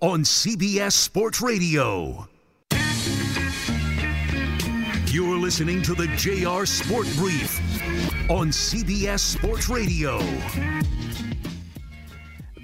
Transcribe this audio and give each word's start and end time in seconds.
on 0.00 0.22
CBS 0.22 0.92
Sports 0.92 1.42
Radio. 1.42 2.26
You're 5.06 5.36
listening 5.36 5.82
to 5.82 5.94
the 5.94 6.06
JR 6.16 6.64
Sport 6.64 7.06
Brief 7.16 7.60
on 8.30 8.48
CBS 8.48 9.20
Sports 9.20 9.68
Radio. 9.68 10.18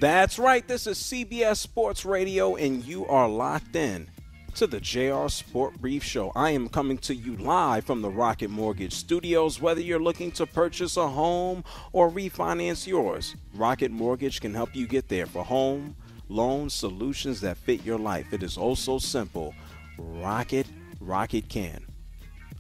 That's 0.01 0.39
right. 0.39 0.67
This 0.67 0.87
is 0.87 0.97
CBS 0.98 1.59
Sports 1.59 2.06
Radio, 2.06 2.56
and 2.56 2.83
you 2.83 3.05
are 3.05 3.28
locked 3.28 3.77
in 3.77 4.09
to 4.55 4.67
the 4.67 4.81
JR 4.81 5.28
Sport 5.28 5.78
Brief 5.78 6.03
Show. 6.03 6.33
I 6.34 6.53
am 6.53 6.71
coming 6.71 6.97
to 6.98 7.15
you 7.15 7.37
live 7.37 7.84
from 7.84 8.00
the 8.00 8.09
Rocket 8.09 8.48
Mortgage 8.48 8.95
Studios. 8.95 9.61
Whether 9.61 9.83
you're 9.83 10.00
looking 10.00 10.33
to 10.33 10.47
purchase 10.47 10.97
a 10.97 11.06
home 11.06 11.65
or 11.93 12.11
refinance 12.11 12.87
yours, 12.87 13.37
Rocket 13.55 13.91
Mortgage 13.91 14.41
can 14.41 14.55
help 14.55 14.75
you 14.75 14.87
get 14.87 15.09
there 15.11 15.27
for 15.27 15.45
home 15.45 15.97
loan 16.28 16.70
solutions 16.70 17.41
that 17.41 17.56
fit 17.56 17.84
your 17.84 17.98
life. 17.98 18.32
It 18.32 18.42
is 18.42 18.58
oh 18.58 18.62
also 18.62 18.98
simple. 18.98 19.55
Rocket, 19.98 20.66
Rocket 21.00 21.48
can. 21.48 21.84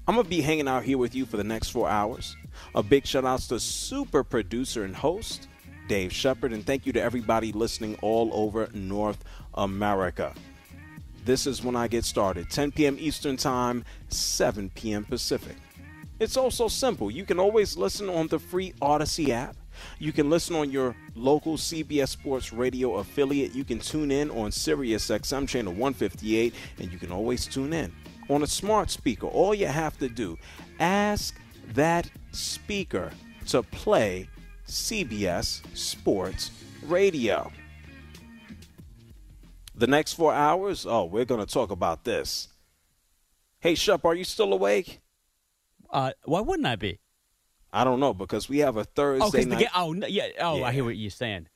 I'm 0.08 0.14
going 0.14 0.24
to 0.24 0.30
be 0.30 0.40
hanging 0.40 0.68
out 0.68 0.84
here 0.84 0.98
with 0.98 1.14
you 1.14 1.26
for 1.26 1.36
the 1.36 1.44
next 1.44 1.70
four 1.70 1.88
hours. 1.88 2.36
A 2.74 2.82
big 2.82 3.06
shout 3.06 3.24
out 3.24 3.40
to 3.40 3.58
super 3.58 4.22
producer 4.22 4.84
and 4.84 4.94
host, 4.94 5.48
Dave 5.88 6.12
Shepard, 6.12 6.52
and 6.52 6.64
thank 6.64 6.86
you 6.86 6.92
to 6.92 7.02
everybody 7.02 7.52
listening 7.52 7.98
all 8.02 8.30
over 8.32 8.68
North 8.72 9.24
America. 9.54 10.32
This 11.24 11.46
is 11.46 11.64
when 11.64 11.74
I 11.74 11.88
get 11.88 12.04
started 12.04 12.50
10 12.50 12.70
p.m. 12.70 12.96
Eastern 13.00 13.36
Time, 13.36 13.84
7 14.08 14.70
p.m. 14.70 15.04
Pacific. 15.04 15.56
It's 16.20 16.36
oh 16.36 16.44
also 16.44 16.68
simple. 16.68 17.10
You 17.10 17.24
can 17.24 17.40
always 17.40 17.76
listen 17.76 18.08
on 18.08 18.28
the 18.28 18.38
free 18.38 18.72
Audacy 18.80 19.30
app. 19.30 19.56
You 19.98 20.12
can 20.12 20.30
listen 20.30 20.56
on 20.56 20.70
your 20.70 20.94
local 21.14 21.56
CBS 21.56 22.08
Sports 22.08 22.52
Radio 22.52 22.96
affiliate. 22.96 23.54
You 23.54 23.64
can 23.64 23.78
tune 23.78 24.10
in 24.10 24.30
on 24.30 24.52
Sirius 24.52 25.08
XM 25.08 25.48
channel 25.48 25.72
158, 25.72 26.54
and 26.78 26.92
you 26.92 26.98
can 26.98 27.12
always 27.12 27.46
tune 27.46 27.72
in 27.72 27.92
on 28.28 28.42
a 28.42 28.46
smart 28.46 28.90
speaker. 28.90 29.26
All 29.26 29.54
you 29.54 29.66
have 29.66 29.98
to 29.98 30.08
do, 30.08 30.38
ask 30.78 31.34
that 31.74 32.10
speaker 32.32 33.10
to 33.48 33.62
play 33.62 34.28
CBS 34.66 35.62
Sports 35.76 36.50
Radio. 36.84 37.50
The 39.74 39.86
next 39.86 40.14
four 40.14 40.32
hours, 40.32 40.86
oh, 40.88 41.04
we're 41.04 41.24
going 41.24 41.44
to 41.44 41.52
talk 41.52 41.70
about 41.70 42.04
this. 42.04 42.48
Hey, 43.60 43.74
Shep, 43.74 44.04
are 44.04 44.14
you 44.14 44.24
still 44.24 44.52
awake? 44.52 45.00
Uh, 45.90 46.12
why 46.24 46.40
wouldn't 46.40 46.66
I 46.66 46.76
be? 46.76 47.00
I 47.72 47.84
don't 47.84 48.00
know 48.00 48.14
because 48.14 48.48
we 48.48 48.58
have 48.58 48.76
a 48.76 48.84
Thursday 48.84 49.44
oh, 49.44 49.48
night. 49.48 49.68
Oh, 49.74 49.94
yeah. 50.06 50.28
Oh, 50.40 50.58
Yeah. 50.58 50.64
I 50.64 50.72
hear 50.72 50.84
what 50.84 50.96
you're 50.96 51.10
saying. 51.10 51.48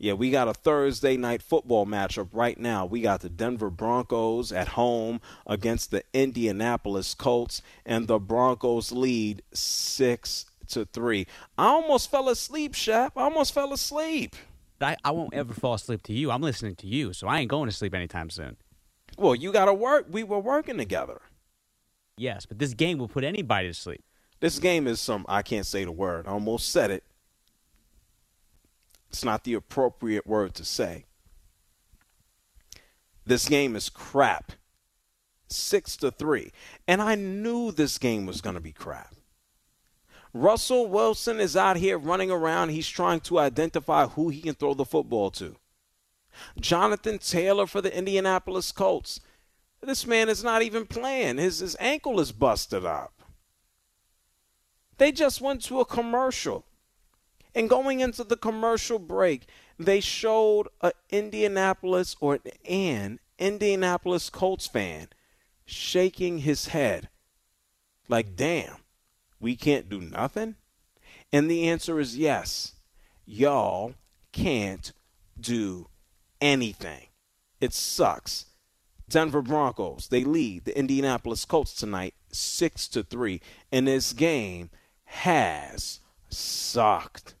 Yeah, 0.00 0.12
we 0.12 0.30
got 0.30 0.46
a 0.46 0.54
Thursday 0.54 1.16
night 1.16 1.42
football 1.42 1.84
matchup 1.84 2.28
right 2.32 2.58
now. 2.58 2.86
We 2.86 3.00
got 3.00 3.20
the 3.20 3.28
Denver 3.28 3.68
Broncos 3.68 4.52
at 4.52 4.68
home 4.68 5.20
against 5.44 5.90
the 5.90 6.04
Indianapolis 6.14 7.14
Colts, 7.14 7.62
and 7.84 8.06
the 8.06 8.20
Broncos 8.20 8.92
lead 8.92 9.42
six 9.52 10.46
to 10.68 10.84
three. 10.84 11.26
I 11.56 11.66
almost 11.66 12.12
fell 12.12 12.28
asleep, 12.28 12.74
Shep. 12.74 13.14
I 13.16 13.22
almost 13.22 13.52
fell 13.52 13.72
asleep. 13.72 14.36
I, 14.80 14.96
I 15.04 15.10
won't 15.10 15.34
ever 15.34 15.52
fall 15.52 15.74
asleep 15.74 16.04
to 16.04 16.12
you. 16.12 16.30
I'm 16.30 16.42
listening 16.42 16.76
to 16.76 16.86
you, 16.86 17.12
so 17.12 17.26
I 17.26 17.40
ain't 17.40 17.50
going 17.50 17.68
to 17.68 17.74
sleep 17.74 17.94
anytime 17.94 18.30
soon. 18.30 18.56
Well, 19.16 19.34
you 19.34 19.50
got 19.50 19.64
to 19.64 19.74
work. 19.74 20.06
We 20.08 20.22
were 20.22 20.38
working 20.38 20.76
together. 20.76 21.20
Yes, 22.16 22.46
but 22.46 22.60
this 22.60 22.74
game 22.74 22.98
will 22.98 23.08
put 23.08 23.24
anybody 23.24 23.66
to 23.66 23.74
sleep. 23.74 24.04
This 24.40 24.58
game 24.58 24.86
is 24.86 25.00
some, 25.00 25.26
I 25.28 25.42
can't 25.42 25.66
say 25.66 25.84
the 25.84 25.92
word. 25.92 26.26
I 26.26 26.30
almost 26.30 26.70
said 26.70 26.90
it. 26.90 27.04
It's 29.10 29.24
not 29.24 29.44
the 29.44 29.54
appropriate 29.54 30.26
word 30.26 30.54
to 30.54 30.64
say. 30.64 31.06
This 33.24 33.48
game 33.48 33.74
is 33.74 33.88
crap. 33.88 34.52
Six 35.48 35.96
to 35.98 36.10
three. 36.10 36.52
And 36.86 37.00
I 37.00 37.14
knew 37.14 37.72
this 37.72 37.98
game 37.98 38.26
was 38.26 38.40
going 38.40 38.54
to 38.54 38.60
be 38.60 38.72
crap. 38.72 39.14
Russell 40.34 40.86
Wilson 40.86 41.40
is 41.40 41.56
out 41.56 41.76
here 41.76 41.98
running 41.98 42.30
around. 42.30 42.68
He's 42.68 42.88
trying 42.88 43.20
to 43.20 43.38
identify 43.38 44.06
who 44.06 44.28
he 44.28 44.40
can 44.40 44.54
throw 44.54 44.74
the 44.74 44.84
football 44.84 45.30
to. 45.32 45.56
Jonathan 46.60 47.18
Taylor 47.18 47.66
for 47.66 47.80
the 47.80 47.96
Indianapolis 47.96 48.70
Colts. 48.72 49.20
This 49.80 50.06
man 50.06 50.28
is 50.28 50.44
not 50.44 50.62
even 50.62 50.86
playing. 50.86 51.38
His, 51.38 51.60
his 51.60 51.76
ankle 51.80 52.20
is 52.20 52.32
busted 52.32 52.84
up. 52.84 53.17
They 54.98 55.12
just 55.12 55.40
went 55.40 55.62
to 55.64 55.80
a 55.80 55.84
commercial. 55.84 56.64
And 57.54 57.70
going 57.70 58.00
into 58.00 58.24
the 58.24 58.36
commercial 58.36 58.98
break, 58.98 59.46
they 59.78 60.00
showed 60.00 60.68
an 60.80 60.92
Indianapolis 61.10 62.14
or 62.20 62.38
an 62.68 63.20
Indianapolis 63.38 64.28
Colts 64.28 64.66
fan 64.66 65.08
shaking 65.64 66.38
his 66.38 66.68
head 66.68 67.08
like, 68.08 68.26
hmm. 68.28 68.34
damn, 68.36 68.76
we 69.40 69.56
can't 69.56 69.88
do 69.88 70.00
nothing? 70.00 70.56
And 71.32 71.50
the 71.50 71.68
answer 71.68 72.00
is 72.00 72.16
yes. 72.16 72.74
Y'all 73.26 73.94
can't 74.32 74.92
do 75.38 75.88
anything. 76.40 77.06
It 77.60 77.74
sucks. 77.74 78.46
Denver 79.08 79.42
Broncos, 79.42 80.08
they 80.08 80.24
lead 80.24 80.64
the 80.64 80.78
Indianapolis 80.78 81.44
Colts 81.44 81.74
tonight 81.74 82.14
6 82.30 82.88
to 82.88 83.02
3 83.02 83.40
in 83.70 83.86
this 83.86 84.12
game 84.12 84.70
has 85.08 86.00
sucked. 86.28 87.34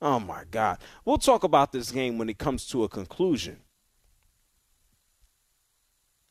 Oh 0.00 0.20
my 0.20 0.44
god. 0.50 0.78
We'll 1.04 1.18
talk 1.18 1.42
about 1.42 1.72
this 1.72 1.90
game 1.90 2.18
when 2.18 2.28
it 2.28 2.38
comes 2.38 2.66
to 2.68 2.84
a 2.84 2.88
conclusion. 2.88 3.58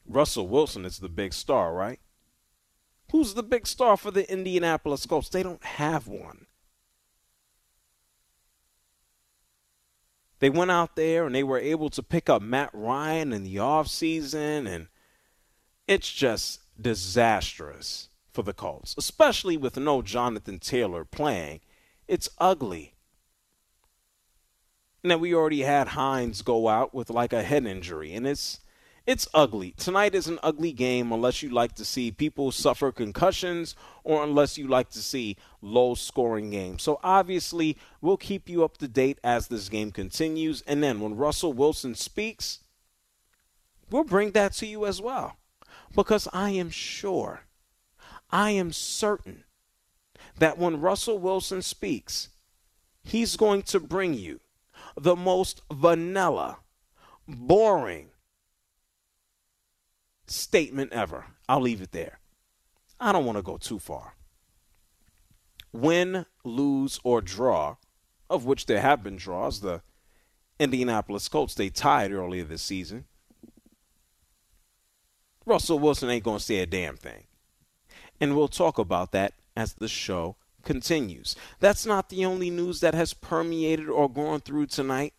Russell 0.06 0.48
Wilson 0.48 0.86
is 0.86 1.00
the 1.00 1.10
big 1.10 1.34
star, 1.34 1.74
right? 1.74 2.00
Who's 3.12 3.34
the 3.34 3.44
big 3.44 3.68
star 3.68 3.98
for 3.98 4.10
the 4.10 4.30
Indianapolis 4.32 5.06
Colts? 5.06 5.30
They 5.30 5.44
don't 5.44 5.64
have 5.64 6.08
one. 6.08 6.48
They 10.40 10.50
went 10.50 10.72
out 10.72 10.96
there 10.96 11.26
and 11.26 11.36
they 11.36 11.44
were 11.44 11.60
able 11.60 11.90
to 11.92 12.04
pick 12.04 12.30
up 12.30 12.42
Matt 12.42 12.70
Ryan 12.74 13.32
in 13.32 13.44
the 13.44 13.58
offseason, 13.58 14.68
and 14.68 14.88
it's 15.88 16.12
just 16.12 16.62
disastrous 16.82 18.10
for 18.34 18.44
the 18.44 18.54
Colts, 18.54 18.96
especially 18.98 19.56
with 19.56 19.78
no 19.78 20.02
Jonathan 20.02 20.60
Taylor 20.60 21.06
playing. 21.06 21.62
It's 22.08 22.30
ugly. 22.40 22.96
Now 25.04 25.18
we 25.18 25.34
already 25.34 25.62
had 25.62 25.90
Hines 25.90 26.42
go 26.42 26.68
out 26.68 26.94
with 26.94 27.10
like 27.10 27.34
a 27.34 27.44
head 27.44 27.66
injury, 27.66 28.14
and 28.14 28.26
it's 28.26 28.60
it's 29.06 29.28
ugly. 29.34 29.72
Tonight 29.72 30.16
is 30.16 30.28
an 30.28 30.40
ugly 30.42 30.72
game 30.72 31.12
unless 31.12 31.44
you 31.44 31.50
like 31.50 31.76
to 31.76 31.84
see 31.84 32.10
people 32.10 32.54
suffer 32.54 32.90
concussions 32.90 33.76
or 34.06 34.24
unless 34.24 34.58
you 34.58 34.66
like 34.66 34.90
to 34.92 35.00
see 35.00 35.36
low 35.62 35.94
scoring 35.94 36.52
games. 36.52 36.84
So 36.84 37.02
obviously, 37.04 37.78
we'll 38.00 38.16
keep 38.16 38.48
you 38.48 38.64
up 38.64 38.78
to 38.78 38.88
date 38.88 39.20
as 39.22 39.50
this 39.50 39.68
game 39.68 39.92
continues. 39.92 40.62
And 40.66 40.82
then 40.82 41.02
when 41.02 41.18
Russell 41.18 41.52
Wilson 41.52 41.96
speaks, 41.96 42.60
we'll 43.92 44.06
bring 44.06 44.32
that 44.32 44.54
to 44.54 44.66
you 44.66 44.86
as 44.86 45.02
well. 45.02 45.36
Because 45.94 46.30
I 46.32 46.52
am 46.52 46.70
sure, 46.70 47.42
I 48.34 48.50
am 48.50 48.74
certain 48.74 49.44
that 50.40 50.58
when 50.58 50.82
Russell 50.82 51.20
Wilson 51.20 51.62
speaks, 51.62 52.30
he's 53.04 53.38
going 53.38 53.62
to 53.62 53.80
bring 53.80 54.16
you 54.16 54.40
the 55.00 55.16
most 55.16 55.62
vanilla, 55.72 56.58
boring, 57.28 58.10
statement 60.26 60.92
ever. 60.94 61.26
I'll 61.48 61.62
leave 61.62 61.84
it 61.84 61.92
there. 61.92 62.18
I 63.00 63.12
don't 63.12 63.26
want 63.26 63.38
to 63.38 63.44
go 63.44 63.58
too 63.58 63.78
far. 63.78 64.16
win, 65.74 66.26
lose, 66.44 67.00
or 67.04 67.22
draw, 67.22 67.76
of 68.30 68.46
which 68.46 68.68
there 68.68 68.82
have 68.82 69.04
been 69.04 69.18
draws, 69.18 69.60
the 69.60 69.82
Indianapolis 70.60 71.28
Colts, 71.28 71.56
they 71.56 71.70
tied 71.70 72.12
earlier 72.12 72.44
this 72.44 72.62
season. 72.62 73.06
Russell 75.46 75.80
Wilson 75.80 76.10
ain't 76.10 76.24
going 76.24 76.38
to 76.38 76.44
say 76.44 76.60
a 76.60 76.66
damn 76.66 76.96
thing. 76.96 77.26
And 78.24 78.38
we'll 78.38 78.48
talk 78.48 78.78
about 78.78 79.12
that 79.12 79.34
as 79.54 79.74
the 79.74 79.90
show 79.90 80.38
continues. 80.64 81.36
That's 81.60 81.86
not 81.86 82.08
the 82.08 82.24
only 82.24 82.50
news 82.50 82.80
that 82.80 82.94
has 82.94 83.14
permeated 83.14 83.90
or 83.90 84.10
gone 84.10 84.40
through 84.40 84.68
tonight. 84.68 85.14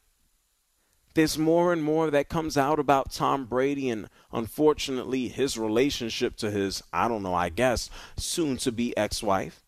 There's 1.12 1.37
more 1.37 1.71
and 1.71 1.85
more 1.85 2.11
that 2.11 2.31
comes 2.31 2.56
out 2.56 2.79
about 2.79 3.12
Tom 3.12 3.45
Brady 3.45 3.91
and 3.91 4.09
unfortunately 4.33 5.29
his 5.29 5.59
relationship 5.59 6.37
to 6.37 6.51
his, 6.51 6.83
I 6.95 7.06
don't 7.09 7.23
know, 7.23 7.35
I 7.35 7.51
guess, 7.51 7.91
soon 8.17 8.56
to 8.56 8.73
be 8.73 8.97
ex 8.97 9.23
wife. 9.23 9.67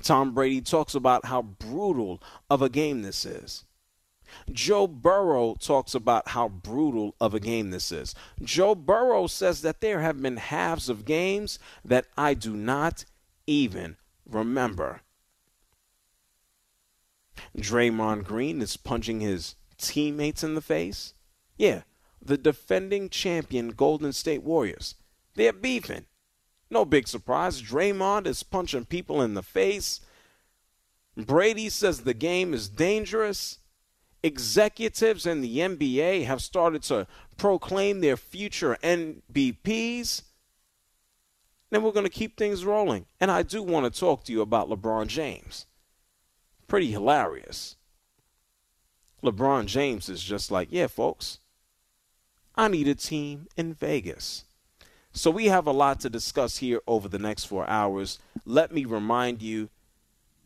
Tom 0.00 0.34
Brady 0.34 0.60
talks 0.60 0.94
about 0.94 1.24
how 1.24 1.42
brutal 1.42 2.22
of 2.48 2.62
a 2.62 2.68
game 2.68 3.02
this 3.02 3.26
is. 3.26 3.64
Joe 4.50 4.86
Burrow 4.86 5.54
talks 5.54 5.94
about 5.94 6.28
how 6.28 6.48
brutal 6.48 7.14
of 7.20 7.34
a 7.34 7.40
game 7.40 7.70
this 7.70 7.92
is. 7.92 8.14
Joe 8.42 8.74
Burrow 8.74 9.26
says 9.26 9.62
that 9.62 9.80
there 9.80 10.00
have 10.00 10.20
been 10.20 10.36
halves 10.36 10.88
of 10.88 11.04
games 11.04 11.58
that 11.84 12.06
I 12.16 12.34
do 12.34 12.54
not 12.54 13.04
even 13.46 13.96
remember. 14.26 15.02
Draymond 17.56 18.24
Green 18.24 18.60
is 18.60 18.76
punching 18.76 19.20
his 19.20 19.54
teammates 19.76 20.42
in 20.42 20.54
the 20.54 20.60
face. 20.60 21.14
Yeah, 21.56 21.82
the 22.20 22.36
defending 22.36 23.08
champion 23.08 23.70
Golden 23.70 24.12
State 24.12 24.42
Warriors. 24.42 24.94
They're 25.34 25.52
beefing. 25.52 26.06
No 26.70 26.84
big 26.84 27.08
surprise. 27.08 27.62
Draymond 27.62 28.26
is 28.26 28.42
punching 28.42 28.86
people 28.86 29.22
in 29.22 29.34
the 29.34 29.42
face. 29.42 30.00
Brady 31.16 31.68
says 31.68 32.00
the 32.00 32.14
game 32.14 32.52
is 32.54 32.68
dangerous. 32.68 33.58
Executives 34.22 35.26
in 35.26 35.40
the 35.40 35.58
NBA 35.58 36.24
have 36.24 36.42
started 36.42 36.82
to 36.84 37.06
proclaim 37.36 38.00
their 38.00 38.16
future 38.16 38.76
MVPs. 38.82 40.22
Then 41.70 41.82
we're 41.82 41.92
going 41.92 42.06
to 42.06 42.10
keep 42.10 42.36
things 42.36 42.64
rolling. 42.64 43.06
And 43.20 43.30
I 43.30 43.42
do 43.42 43.62
want 43.62 43.92
to 43.92 44.00
talk 44.00 44.24
to 44.24 44.32
you 44.32 44.40
about 44.40 44.68
LeBron 44.68 45.06
James. 45.06 45.66
Pretty 46.66 46.90
hilarious. 46.90 47.76
LeBron 49.22 49.66
James 49.66 50.08
is 50.08 50.22
just 50.22 50.50
like, 50.50 50.68
yeah, 50.70 50.86
folks, 50.86 51.38
I 52.54 52.68
need 52.68 52.88
a 52.88 52.94
team 52.94 53.46
in 53.56 53.74
Vegas. 53.74 54.44
So 55.12 55.30
we 55.30 55.46
have 55.46 55.66
a 55.66 55.72
lot 55.72 56.00
to 56.00 56.10
discuss 56.10 56.58
here 56.58 56.80
over 56.86 57.08
the 57.08 57.18
next 57.18 57.44
four 57.44 57.68
hours. 57.68 58.18
Let 58.44 58.72
me 58.72 58.84
remind 58.84 59.42
you 59.42 59.70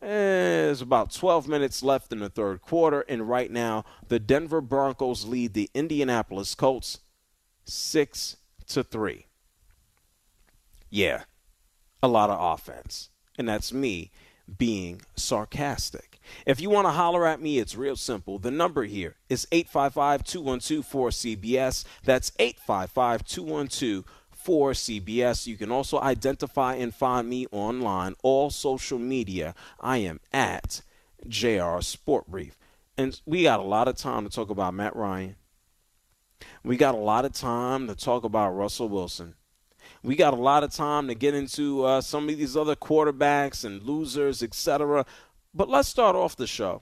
there's 0.03 0.81
about 0.81 1.11
12 1.11 1.47
minutes 1.47 1.83
left 1.83 2.11
in 2.11 2.19
the 2.19 2.29
third 2.29 2.61
quarter, 2.61 3.01
and 3.07 3.29
right 3.29 3.49
now 3.49 3.85
the 4.07 4.19
Denver 4.19 4.61
Broncos 4.61 5.25
lead 5.25 5.53
the 5.53 5.69
Indianapolis 5.73 6.55
Colts 6.55 6.99
six 7.65 8.37
to 8.67 8.83
three. 8.83 9.27
Yeah, 10.89 11.23
a 12.01 12.07
lot 12.07 12.29
of 12.29 12.37
offense, 12.39 13.09
and 13.37 13.47
that's 13.47 13.73
me 13.73 14.11
being 14.57 15.01
sarcastic. 15.15 16.19
If 16.45 16.61
you 16.61 16.69
want 16.69 16.85
to 16.87 16.91
holler 16.91 17.25
at 17.25 17.41
me, 17.41 17.59
it's 17.59 17.75
real 17.75 17.95
simple. 17.95 18.39
The 18.39 18.51
number 18.51 18.83
here 18.83 19.15
is 19.29 19.47
855 19.51 20.23
212 20.23 20.85
4CBS. 20.85 21.85
That's 22.03 22.31
855 22.39 23.25
212 23.25 24.05
for 24.43 24.71
CBS. 24.71 25.47
You 25.47 25.57
can 25.57 25.71
also 25.71 25.99
identify 25.99 26.75
and 26.75 26.93
find 26.93 27.29
me 27.29 27.47
online, 27.51 28.15
all 28.23 28.49
social 28.49 28.99
media. 28.99 29.55
I 29.79 29.97
am 29.97 30.19
at 30.31 30.81
JR 31.27 31.79
Sport 31.81 32.27
Brief. 32.27 32.57
And 32.97 33.19
we 33.25 33.43
got 33.43 33.59
a 33.59 33.63
lot 33.63 33.87
of 33.87 33.95
time 33.95 34.23
to 34.25 34.29
talk 34.29 34.49
about 34.49 34.73
Matt 34.73 34.95
Ryan. 34.95 35.35
We 36.63 36.77
got 36.77 36.95
a 36.95 36.99
lot 36.99 37.25
of 37.25 37.31
time 37.31 37.87
to 37.87 37.95
talk 37.95 38.23
about 38.23 38.51
Russell 38.51 38.89
Wilson. 38.89 39.35
We 40.03 40.15
got 40.15 40.33
a 40.33 40.37
lot 40.37 40.63
of 40.63 40.71
time 40.71 41.07
to 41.07 41.15
get 41.15 41.33
into 41.33 41.83
uh, 41.85 42.01
some 42.01 42.27
of 42.27 42.37
these 42.37 42.57
other 42.57 42.75
quarterbacks 42.75 43.63
and 43.63 43.81
losers, 43.81 44.43
etc. 44.43 45.05
But 45.53 45.69
let's 45.69 45.87
start 45.87 46.15
off 46.15 46.35
the 46.35 46.47
show 46.47 46.81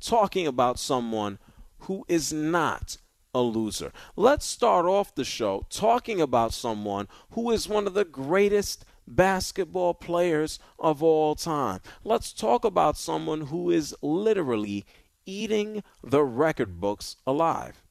talking 0.00 0.46
about 0.46 0.78
someone 0.78 1.38
who 1.80 2.04
is 2.08 2.32
not 2.32 2.96
a 3.38 3.40
loser. 3.40 3.92
Let's 4.16 4.44
start 4.44 4.84
off 4.84 5.14
the 5.14 5.24
show 5.24 5.64
talking 5.70 6.20
about 6.20 6.52
someone 6.52 7.06
who 7.30 7.52
is 7.52 7.68
one 7.68 7.86
of 7.86 7.94
the 7.94 8.04
greatest 8.04 8.84
basketball 9.06 9.94
players 9.94 10.58
of 10.78 11.02
all 11.02 11.36
time. 11.36 11.80
Let's 12.02 12.32
talk 12.32 12.64
about 12.64 12.98
someone 12.98 13.42
who 13.42 13.70
is 13.70 13.94
literally 14.02 14.84
eating 15.24 15.84
the 16.02 16.24
record 16.24 16.80
books 16.80 17.16
alive. 17.26 17.82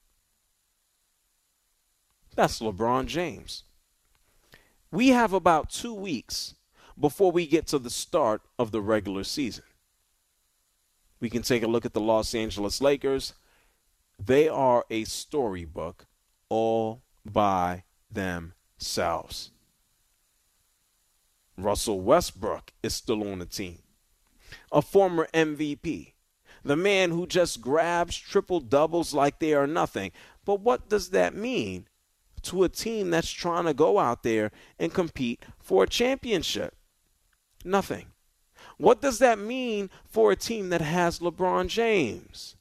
That's 2.35 2.59
LeBron 2.59 3.05
James. 3.07 3.63
We 4.91 5.09
have 5.09 5.31
about 5.31 5.69
two 5.69 5.94
weeks 5.94 6.55
before 6.99 7.31
we 7.31 7.47
get 7.47 7.67
to 7.67 7.79
the 7.79 7.89
start 7.89 8.41
of 8.59 8.71
the 8.71 8.81
regular 8.81 9.23
season. 9.23 9.63
We 11.19 11.29
can 11.29 11.41
take 11.41 11.63
a 11.63 11.67
look 11.67 11.85
at 11.85 11.94
the 11.94 12.01
Los 12.01 12.35
Angeles 12.35 12.81
Lakers 12.81 13.33
they 14.23 14.49
are 14.49 14.85
a 14.89 15.03
storybook 15.03 16.07
all 16.49 17.01
by 17.25 17.83
themselves. 18.11 19.51
Russell 21.57 22.01
Westbrook 22.01 22.71
is 22.83 22.93
still 22.93 23.27
on 23.27 23.39
the 23.39 23.45
team, 23.45 23.79
a 24.71 24.81
former 24.81 25.27
MVP, 25.33 26.13
the 26.63 26.75
man 26.75 27.11
who 27.11 27.25
just 27.25 27.61
grabs 27.61 28.17
triple 28.17 28.59
doubles 28.59 29.13
like 29.13 29.39
they 29.39 29.53
are 29.53 29.67
nothing. 29.67 30.11
But 30.45 30.61
what 30.61 30.89
does 30.89 31.09
that 31.09 31.35
mean 31.35 31.87
to 32.43 32.63
a 32.63 32.69
team 32.69 33.09
that's 33.09 33.31
trying 33.31 33.65
to 33.65 33.73
go 33.73 33.97
out 33.97 34.23
there 34.23 34.51
and 34.77 34.93
compete 34.93 35.43
for 35.57 35.83
a 35.83 35.87
championship? 35.87 36.75
Nothing. 37.65 38.07
What 38.77 39.01
does 39.01 39.17
that 39.19 39.39
mean 39.39 39.89
for 40.05 40.31
a 40.31 40.35
team 40.35 40.69
that 40.69 40.81
has 40.81 41.19
LeBron 41.19 41.67
James? 41.67 42.56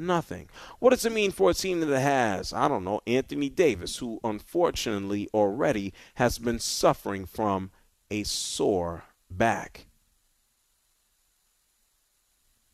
Nothing. 0.00 0.48
What 0.78 0.90
does 0.90 1.04
it 1.04 1.12
mean 1.12 1.32
for 1.32 1.50
a 1.50 1.54
team 1.54 1.80
that 1.80 2.00
has, 2.00 2.52
I 2.52 2.68
don't 2.68 2.84
know, 2.84 3.00
Anthony 3.04 3.48
Davis, 3.50 3.96
who 3.96 4.20
unfortunately 4.22 5.28
already 5.34 5.92
has 6.14 6.38
been 6.38 6.60
suffering 6.60 7.26
from 7.26 7.72
a 8.08 8.22
sore 8.22 9.04
back? 9.28 9.86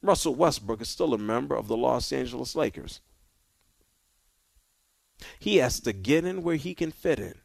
Russell 0.03 0.35
Westbrook 0.35 0.83
is 0.83 0.91
still 0.91 1.15
a 1.15 1.19
member 1.19 1.57
of 1.57 1.67
the 1.67 1.79
Los 1.79 2.13
Angeles 2.13 2.55
Lakers. 2.55 3.01
He 5.39 5.57
has 5.57 5.81
to 5.81 5.95
get 5.95 6.27
in 6.27 6.43
where 6.43 6.57
he 6.57 6.75
can 6.75 6.91
fit 6.91 7.19
in. 7.19 7.37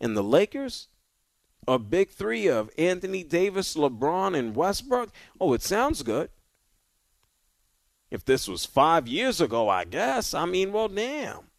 And 0.00 0.16
the 0.16 0.24
Lakers, 0.24 0.88
a 1.68 1.78
big 1.78 2.10
three 2.10 2.48
of 2.48 2.70
Anthony 2.76 3.22
Davis, 3.22 3.76
LeBron, 3.76 4.36
and 4.36 4.56
Westbrook, 4.56 5.10
oh, 5.40 5.52
it 5.52 5.62
sounds 5.62 6.02
good. 6.02 6.30
If 8.10 8.24
this 8.24 8.48
was 8.48 8.66
five 8.66 9.06
years 9.06 9.40
ago, 9.40 9.68
I 9.68 9.84
guess, 9.84 10.34
I 10.34 10.44
mean, 10.44 10.72
well, 10.72 10.88
damn. 10.88 11.50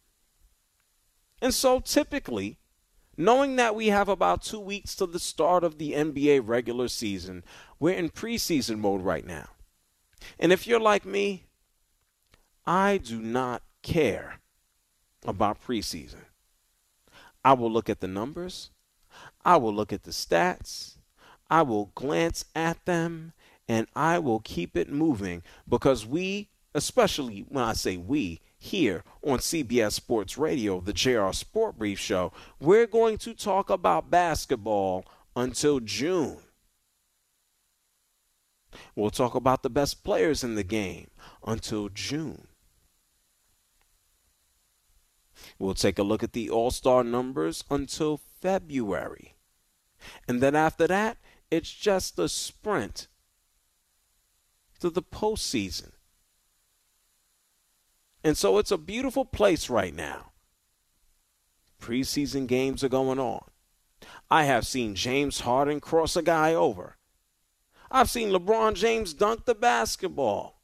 And 1.40 1.54
so 1.54 1.80
typically, 1.80 2.58
knowing 3.16 3.56
that 3.56 3.74
we 3.74 3.88
have 3.88 4.08
about 4.08 4.42
two 4.42 4.60
weeks 4.60 4.94
to 4.96 5.06
the 5.06 5.18
start 5.18 5.64
of 5.64 5.78
the 5.78 5.92
NBA 5.92 6.42
regular 6.44 6.88
season, 6.88 7.42
we're 7.80 7.94
in 7.94 8.10
preseason 8.10 8.78
mode 8.78 9.02
right 9.02 9.26
now. 9.26 9.48
And 10.38 10.52
if 10.52 10.66
you're 10.66 10.80
like 10.80 11.04
me, 11.04 11.44
I 12.66 12.98
do 12.98 13.20
not 13.20 13.62
care 13.82 14.40
about 15.26 15.64
preseason. 15.64 16.26
I 17.44 17.54
will 17.54 17.70
look 17.70 17.90
at 17.90 18.00
the 18.00 18.08
numbers, 18.08 18.70
I 19.44 19.56
will 19.56 19.74
look 19.74 19.92
at 19.92 20.04
the 20.04 20.12
stats, 20.12 20.96
I 21.50 21.62
will 21.62 21.90
glance 21.94 22.44
at 22.54 22.84
them, 22.84 23.32
and 23.72 23.86
I 23.96 24.18
will 24.18 24.40
keep 24.40 24.76
it 24.76 24.92
moving 24.92 25.42
because 25.66 26.04
we, 26.04 26.50
especially 26.74 27.46
when 27.48 27.64
I 27.64 27.72
say 27.72 27.96
we, 27.96 28.42
here 28.58 29.02
on 29.26 29.38
CBS 29.38 29.92
Sports 29.92 30.36
Radio, 30.36 30.78
the 30.78 30.92
JR 30.92 31.32
Sport 31.32 31.78
Brief 31.78 31.98
Show, 31.98 32.34
we're 32.60 32.86
going 32.86 33.16
to 33.16 33.32
talk 33.32 33.70
about 33.70 34.10
basketball 34.10 35.06
until 35.34 35.80
June. 35.80 36.36
We'll 38.94 39.08
talk 39.08 39.34
about 39.34 39.62
the 39.62 39.70
best 39.70 40.04
players 40.04 40.44
in 40.44 40.54
the 40.54 40.64
game 40.64 41.08
until 41.42 41.88
June. 41.88 42.48
We'll 45.58 45.72
take 45.72 45.98
a 45.98 46.02
look 46.02 46.22
at 46.22 46.34
the 46.34 46.50
All 46.50 46.70
Star 46.70 47.02
numbers 47.02 47.64
until 47.70 48.20
February. 48.42 49.32
And 50.28 50.42
then 50.42 50.54
after 50.54 50.86
that, 50.88 51.16
it's 51.50 51.72
just 51.72 52.18
a 52.18 52.28
sprint 52.28 53.08
to 54.82 54.90
the 54.90 55.02
postseason. 55.02 55.92
And 58.24 58.36
so 58.36 58.58
it's 58.58 58.72
a 58.72 58.76
beautiful 58.76 59.24
place 59.24 59.70
right 59.70 59.94
now. 59.94 60.32
Preseason 61.80 62.48
games 62.48 62.82
are 62.82 62.88
going 62.88 63.20
on. 63.20 63.44
I 64.28 64.42
have 64.44 64.66
seen 64.66 64.96
James 64.96 65.40
Harden 65.40 65.78
cross 65.80 66.16
a 66.16 66.22
guy 66.22 66.52
over. 66.52 66.96
I've 67.92 68.10
seen 68.10 68.30
LeBron 68.30 68.74
James 68.74 69.14
dunk 69.14 69.44
the 69.44 69.54
basketball. 69.54 70.60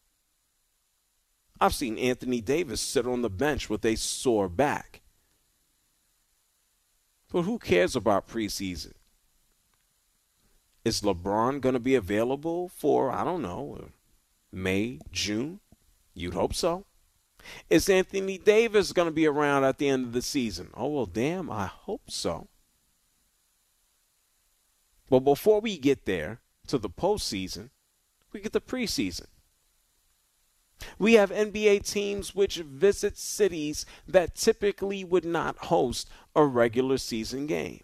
I've 1.61 1.75
seen 1.75 1.97
Anthony 1.97 2.41
Davis 2.41 2.81
sit 2.81 3.07
on 3.07 3.23
the 3.23 3.31
bench 3.31 3.71
with 3.71 3.85
a 3.85 3.95
sore 3.95 4.49
back. 4.49 5.03
But 7.31 7.43
who 7.43 7.61
cares 7.61 7.95
about 7.95 8.29
preseason? 8.29 8.95
Is 10.85 11.03
LeBron 11.03 11.61
going 11.61 11.75
to 11.75 11.81
be 11.81 11.95
available 11.95 12.69
for, 12.69 13.13
I 13.13 13.23
don't 13.23 13.43
know, 13.43 13.91
May, 14.53 15.01
June? 15.13 15.61
You'd 16.15 16.35
hope 16.35 16.55
so. 16.55 16.85
Is 17.71 17.89
Anthony 17.89 18.39
Davis 18.39 18.93
going 18.93 19.09
to 19.09 19.13
be 19.13 19.27
around 19.27 19.65
at 19.65 19.79
the 19.79 19.89
end 19.89 20.07
of 20.07 20.13
the 20.13 20.23
season? 20.23 20.71
Oh, 20.75 20.89
well, 20.89 21.07
damn, 21.07 21.51
I 21.51 21.67
hope 21.67 22.11
so. 22.11 22.49
But 25.09 25.21
before 25.21 25.61
we 25.61 25.79
get 25.79 26.05
there 26.05 26.41
to 26.67 26.79
the 26.79 26.91
postseason, 26.91 27.71
we 28.33 28.41
get 28.41 28.53
the 28.53 28.61
preseason. 28.61 29.27
We 30.99 31.15
have 31.15 31.31
NBA 31.31 31.91
teams 31.91 32.35
which 32.35 32.57
visit 32.57 33.19
cities 33.19 33.85
that 34.07 34.35
typically 34.35 35.03
would 35.05 35.25
not 35.25 35.57
host 35.57 36.09
a 36.37 36.45
regular 36.45 36.99
season 36.99 37.47
game. 37.47 37.83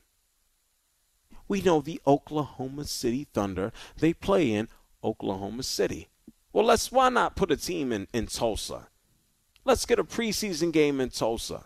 We 1.48 1.60
know 1.60 1.80
the 1.80 2.00
Oklahoma 2.06 2.84
City 2.84 3.26
Thunder, 3.32 3.72
they 3.96 4.12
play 4.12 4.52
in 4.52 4.68
Oklahoma 5.02 5.62
City. 5.62 6.08
Well, 6.54 6.64
let's 6.64 6.92
why 6.92 7.08
not 7.08 7.34
put 7.34 7.50
a 7.50 7.56
team 7.56 7.92
in, 7.92 8.06
in 8.14 8.28
Tulsa? 8.28 8.86
Let's 9.64 9.84
get 9.84 9.98
a 9.98 10.04
preseason 10.04 10.72
game 10.72 11.00
in 11.00 11.10
Tulsa. 11.10 11.64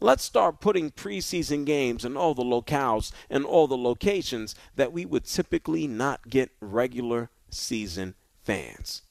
Let's 0.00 0.22
start 0.22 0.60
putting 0.60 0.90
preseason 0.90 1.64
games 1.64 2.04
in 2.04 2.14
all 2.14 2.34
the 2.34 2.44
locales 2.44 3.10
and 3.30 3.46
all 3.46 3.66
the 3.66 3.76
locations 3.76 4.54
that 4.76 4.92
we 4.92 5.06
would 5.06 5.24
typically 5.24 5.86
not 5.86 6.28
get 6.28 6.50
regular 6.60 7.30
season 7.48 8.14
fans. 8.44 9.02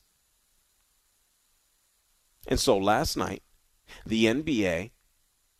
And 2.47 2.59
so 2.59 2.77
last 2.77 3.17
night, 3.17 3.41
the 4.05 4.25
NBA 4.25 4.91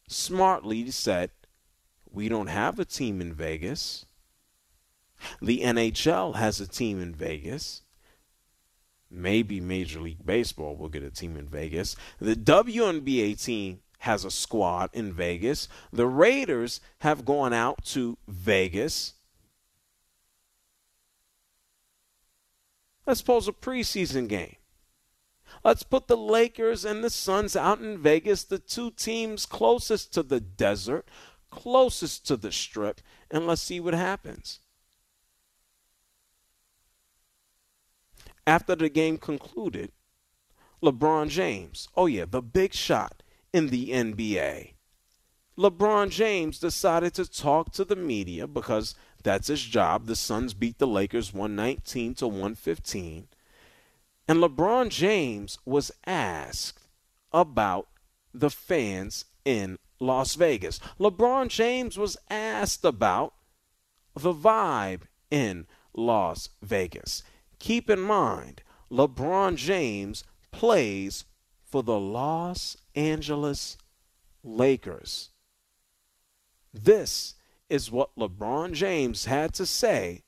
smartly 0.07 0.91
said, 0.91 1.31
we 2.11 2.29
don't 2.29 2.47
have 2.47 2.77
a 2.77 2.85
team 2.85 3.19
in 3.21 3.33
Vegas. 3.33 4.05
The 5.41 5.61
NHL 5.61 6.35
has 6.35 6.59
a 6.61 6.67
team 6.67 7.01
in 7.01 7.15
Vegas. 7.15 7.81
Maybe 9.11 9.59
Major 9.59 9.99
League 9.99 10.25
Baseball 10.25 10.75
will 10.75 10.89
get 10.89 11.03
a 11.03 11.09
team 11.09 11.35
in 11.35 11.47
Vegas. 11.47 11.95
The 12.19 12.35
WNBA 12.35 13.43
team 13.43 13.81
has 13.99 14.23
a 14.23 14.31
squad 14.31 14.89
in 14.93 15.13
Vegas. 15.13 15.67
The 15.91 16.07
Raiders 16.07 16.79
have 16.99 17.25
gone 17.25 17.53
out 17.53 17.83
to 17.85 18.17
Vegas. 18.27 19.13
Let's 23.05 23.21
pose 23.21 23.47
a 23.47 23.51
preseason 23.51 24.27
game. 24.27 24.55
Let's 25.63 25.83
put 25.83 26.07
the 26.07 26.17
Lakers 26.17 26.85
and 26.85 27.03
the 27.03 27.09
Suns 27.09 27.55
out 27.55 27.79
in 27.79 27.97
Vegas, 27.97 28.43
the 28.43 28.57
two 28.57 28.91
teams 28.91 29.45
closest 29.45 30.13
to 30.13 30.23
the 30.23 30.39
desert, 30.39 31.05
closest 31.51 32.25
to 32.27 32.37
the 32.37 32.51
strip, 32.51 33.01
and 33.29 33.45
let's 33.45 33.61
see 33.61 33.79
what 33.79 33.93
happens. 33.93 34.59
After 38.51 38.75
the 38.75 38.89
game 38.89 39.17
concluded, 39.17 39.93
LeBron 40.83 41.29
James, 41.29 41.87
oh 41.95 42.05
yeah, 42.05 42.25
the 42.29 42.41
big 42.41 42.73
shot 42.73 43.23
in 43.53 43.67
the 43.67 43.91
NBA. 43.91 44.73
LeBron 45.57 46.09
James 46.09 46.59
decided 46.59 47.13
to 47.13 47.31
talk 47.31 47.71
to 47.71 47.85
the 47.85 47.95
media 47.95 48.47
because 48.47 48.93
that's 49.23 49.47
his 49.47 49.63
job. 49.63 50.05
The 50.05 50.17
Suns 50.17 50.53
beat 50.53 50.79
the 50.79 50.85
Lakers 50.85 51.33
119 51.33 52.15
to 52.15 52.27
115. 52.27 53.29
And 54.27 54.39
LeBron 54.39 54.89
James 54.89 55.57
was 55.63 55.89
asked 56.05 56.89
about 57.31 57.87
the 58.33 58.49
fans 58.49 59.23
in 59.45 59.79
Las 59.97 60.35
Vegas. 60.35 60.81
LeBron 60.99 61.47
James 61.47 61.97
was 61.97 62.17
asked 62.29 62.83
about 62.83 63.33
the 64.13 64.33
vibe 64.33 65.03
in 65.29 65.67
Las 65.93 66.49
Vegas. 66.61 67.23
Keep 67.61 67.91
in 67.91 67.99
mind, 67.99 68.63
LeBron 68.91 69.55
James 69.55 70.23
plays 70.51 71.25
for 71.63 71.83
the 71.83 71.99
Los 71.99 72.75
Angeles 72.95 73.77
Lakers. 74.43 75.29
This 76.73 77.35
is 77.69 77.91
what 77.91 78.15
LeBron 78.17 78.73
James 78.73 79.25
had 79.25 79.53
to 79.53 79.67
say 79.67 80.23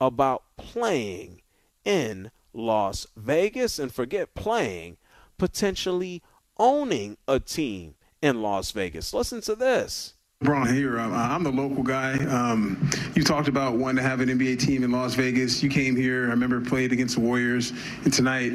about 0.00 0.44
playing 0.56 1.42
in 1.84 2.30
Las 2.52 3.08
Vegas 3.16 3.80
and 3.80 3.92
forget 3.92 4.36
playing, 4.36 4.98
potentially 5.36 6.22
owning 6.58 7.16
a 7.26 7.40
team 7.40 7.96
in 8.22 8.40
Las 8.40 8.70
Vegas. 8.70 9.12
Listen 9.12 9.40
to 9.40 9.56
this. 9.56 10.14
Braun 10.40 10.72
here. 10.72 11.00
Um, 11.00 11.12
I'm 11.12 11.42
the 11.42 11.50
local 11.50 11.82
guy. 11.82 12.16
Um, 12.26 12.88
you 13.16 13.24
talked 13.24 13.48
about 13.48 13.74
wanting 13.74 13.96
to 13.96 14.08
have 14.08 14.20
an 14.20 14.28
NBA 14.28 14.60
team 14.60 14.84
in 14.84 14.92
Las 14.92 15.14
Vegas. 15.14 15.64
You 15.64 15.68
came 15.68 15.96
here. 15.96 16.26
I 16.26 16.30
remember 16.30 16.60
played 16.60 16.92
against 16.92 17.16
the 17.16 17.20
Warriors, 17.20 17.72
and 18.04 18.12
tonight 18.12 18.52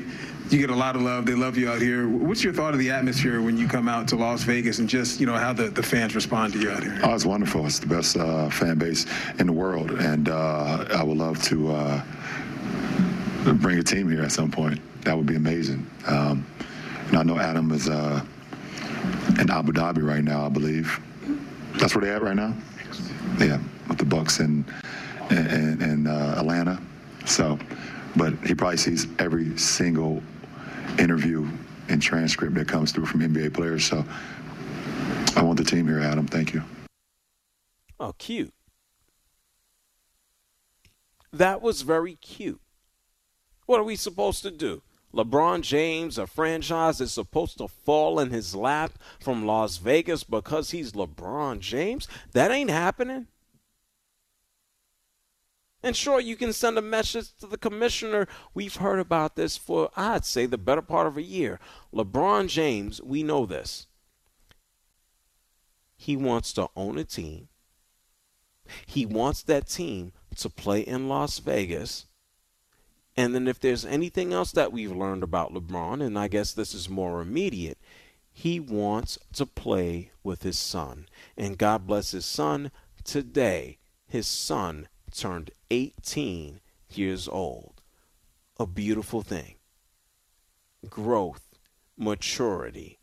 you 0.50 0.60
get 0.60 0.70
a 0.70 0.75
lot 0.75 0.96
of 0.96 1.02
love. 1.02 1.25
They 1.25 1.36
love 1.36 1.58
you 1.58 1.70
out 1.70 1.82
here. 1.82 2.08
What's 2.08 2.42
your 2.42 2.54
thought 2.54 2.72
of 2.72 2.80
the 2.80 2.90
atmosphere 2.90 3.42
when 3.42 3.58
you 3.58 3.68
come 3.68 3.90
out 3.90 4.08
to 4.08 4.16
Las 4.16 4.44
Vegas 4.44 4.80
and 4.80 4.88
just 4.88 5.20
you 5.20 5.25
know 5.25 5.36
how 5.36 5.52
the, 5.52 5.63
the 5.72 5.84
fans 5.84 6.16
respond 6.16 6.54
to 6.54 6.60
you 6.60 6.72
out 6.72 6.84
here? 6.84 6.98
Oh, 7.04 7.13
it's 7.13 7.25
wonderful. 7.25 7.66
It's 7.66 7.80
the 7.80 7.88
best 7.88 8.16
uh, 8.16 8.50
fan 8.50 8.78
base 8.78 9.06
in 9.40 9.48
the 9.48 9.54
world, 9.54 9.92
and 9.92 10.30
uh, 10.30 10.86
I 10.90 11.04
would 11.04 11.18
love 11.18 11.44
to 11.44 11.74
uh, 11.74 12.02
bring 13.56 13.78
a 13.78 13.84
team 13.84 14.10
here 14.10 14.24
at 14.24 14.32
some 14.32 14.50
point. 14.50 14.80
That 15.04 15.18
would 15.18 15.28
be 15.28 15.36
amazing. 15.36 15.86
Um, 16.08 16.48
and 17.10 17.18
I 17.18 17.24
know 17.24 17.38
Adam 17.38 17.72
is 17.72 17.90
uh, 17.90 18.24
in 19.38 19.52
Abu 19.52 19.74
Dhabi 19.74 20.02
right 20.02 20.24
now, 20.24 20.46
I 20.46 20.50
believe. 20.50 20.98
That's 21.75 21.96
where 21.96 22.03
they 22.06 22.12
at 22.12 22.22
right 22.22 22.36
now. 22.36 22.56
Yeah, 23.39 23.60
with 23.88 23.98
the 23.98 24.06
Bucks 24.06 24.39
and 24.39 24.65
and, 25.30 25.82
and 25.82 26.08
uh, 26.08 26.36
Atlanta. 26.38 26.80
So, 27.25 27.58
but 28.15 28.34
he 28.46 28.53
probably 28.53 28.77
sees 28.77 29.08
every 29.20 29.58
single 29.58 30.22
interview 31.00 31.48
and 31.89 32.01
transcript 32.01 32.56
that 32.56 32.68
comes 32.68 32.92
through 32.92 33.06
from 33.06 33.22
NBA 33.22 33.53
players. 33.53 33.86
So, 33.86 34.03
I 35.36 35.42
want 35.42 35.58
the 35.58 35.63
team 35.63 35.88
here, 35.88 36.00
Adam. 36.00 36.27
Thank 36.27 36.53
you. 36.53 36.63
Oh, 38.00 38.13
cute. 38.18 38.53
That 41.32 41.62
was 41.62 41.82
very 41.82 42.15
cute. 42.15 42.62
What 43.65 43.80
are 43.80 43.84
we 43.84 43.96
supposed 43.96 44.44
to 44.44 44.51
do? 44.51 44.84
LeBron 45.13 45.62
James, 45.62 46.17
a 46.17 46.25
franchise 46.25 47.00
is 47.00 47.12
supposed 47.12 47.58
to 47.60 47.67
fall 47.67 48.20
in 48.20 48.32
his 48.32 48.55
lap 48.55 48.98
from 49.20 49.46
Las 49.46 49.77
Vegas 49.77 50.24
because 50.24 50.72
he's 50.72 50.93
LeBron 50.93 51.60
James? 51.60 52.08
That 52.32 52.51
ain't 52.51 52.72
happening. 52.72 53.27
And 55.84 55.96
sure, 55.96 56.20
you 56.20 56.36
can 56.36 56.53
send 56.53 56.77
a 56.77 56.82
message 56.82 57.36
to 57.41 57.48
the 57.48 57.58
commissioner. 57.58 58.27
We've 58.53 58.77
heard 58.77 59.00
about 59.00 59.36
this 59.36 59.58
for, 59.58 59.91
I'd 59.98 60.25
say, 60.25 60.46
the 60.46 60.58
better 60.58 60.82
part 60.82 61.08
of 61.08 61.17
a 61.17 61.22
year. 61.22 61.60
LeBron 61.93 62.48
James, 62.48 63.01
we 63.01 63.22
know 63.22 63.46
this. 63.46 63.88
He 65.96 66.15
wants 66.15 66.53
to 66.53 66.70
own 66.75 66.98
a 66.98 67.03
team. 67.03 67.50
He 68.86 69.05
wants 69.05 69.43
that 69.43 69.67
team 69.67 70.13
to 70.38 70.50
play 70.50 70.79
in 70.79 71.10
Las 71.10 71.39
Vegas 71.39 72.08
and 73.15 73.36
then 73.36 73.48
if 73.48 73.60
there's 73.60 73.86
anything 73.86 74.34
else 74.34 74.51
that 74.53 74.72
we've 74.72 74.96
learned 74.96 75.24
about 75.24 75.53
LeBron, 75.53 76.03
and 76.03 76.17
I 76.17 76.27
guess 76.27 76.53
this 76.53 76.74
is 76.74 76.89
more 76.89 77.22
immediate, 77.22 77.77
he 78.32 78.60
wants 78.60 79.20
to 79.34 79.46
play 79.46 80.12
with 80.24 80.41
his 80.41 80.58
son. 80.58 81.08
And 81.38 81.58
God 81.58 81.86
bless 81.86 82.12
his 82.12 82.25
son. 82.25 82.72
Today, 83.03 83.77
his 84.08 84.25
son 84.25 84.88
turned 85.12 85.51
18 85.70 86.60
years 86.89 87.27
old. 87.27 87.82
A 88.60 88.65
beautiful 88.65 89.22
thing. 89.22 89.55
Growth, 90.89 91.55
maturity, 91.98 93.00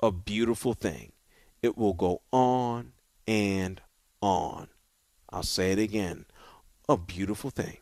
a 0.00 0.10
beautiful 0.10 0.74
thing. 0.74 1.12
It 1.62 1.78
will 1.78 1.94
go 1.94 2.22
on 2.32 2.92
and 3.26 3.80
on. 4.20 4.68
I'll 5.30 5.42
say 5.42 5.72
it 5.72 5.78
again. 5.78 6.26
A 6.88 6.96
beautiful 6.96 7.50
thing. 7.50 7.78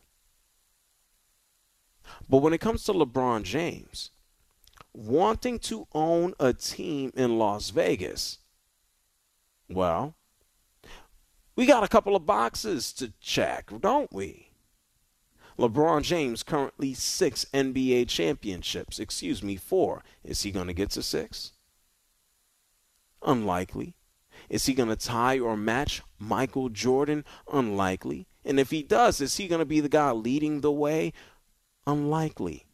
But 2.29 2.39
when 2.39 2.53
it 2.53 2.61
comes 2.61 2.85
to 2.85 2.93
LeBron 2.93 3.43
James, 3.43 4.11
wanting 4.93 5.59
to 5.61 5.87
own 5.93 6.35
a 6.39 6.53
team 6.53 7.13
in 7.15 7.39
Las 7.39 7.71
Vegas, 7.71 8.39
well, 9.69 10.15
we 11.57 11.67
got 11.67 11.85
a 11.85 11.89
couple 11.89 12.17
of 12.17 12.27
boxes 12.27 12.93
to 12.95 13.13
check, 13.21 13.71
don't 13.81 14.13
we? 14.13 14.51
LeBron 15.59 16.03
James 16.03 16.43
currently 16.43 16.95
six 16.95 17.47
NBA 17.55 18.09
championships. 18.09 18.99
Excuse 18.99 19.43
me, 19.43 19.57
four. 19.57 20.03
Is 20.25 20.43
he 20.43 20.51
going 20.51 20.67
to 20.67 20.73
get 20.73 20.91
to 20.91 21.03
six? 21.03 21.53
Unlikely. 23.23 23.95
Is 24.49 24.67
he 24.67 24.75
going 24.75 24.89
to 24.89 24.97
tie 24.97 25.39
or 25.39 25.57
match 25.57 26.03
Michael 26.19 26.69
Jordan? 26.69 27.25
Unlikely. 27.53 28.27
And 28.45 28.61
if 28.61 28.71
he 28.71 28.83
does, 28.83 29.21
is 29.21 29.37
he 29.37 29.49
going 29.49 29.61
to 29.61 29.65
be 29.65 29.81
the 29.81 29.89
guy 29.89 30.11
leading 30.11 30.61
the 30.61 30.73
way? 30.73 31.13
Unlikely. 31.87 32.67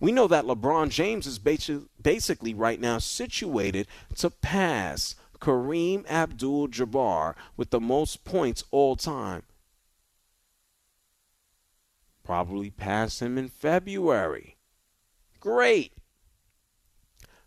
We 0.00 0.10
know 0.10 0.26
that 0.26 0.44
LeBron 0.44 0.90
James 0.90 1.26
is 1.26 1.38
basically 1.38 2.54
right 2.54 2.80
now 2.80 2.98
situated 2.98 3.86
to 4.16 4.30
pass 4.30 5.14
Kareem 5.40 6.04
Abdul 6.08 6.68
Jabbar 6.68 7.34
with 7.56 7.70
the 7.70 7.80
most 7.80 8.24
points 8.24 8.64
all 8.72 8.96
time. 8.96 9.42
Probably 12.24 12.70
pass 12.70 13.22
him 13.22 13.38
in 13.38 13.48
February. 13.48 14.56
Great. 15.40 15.92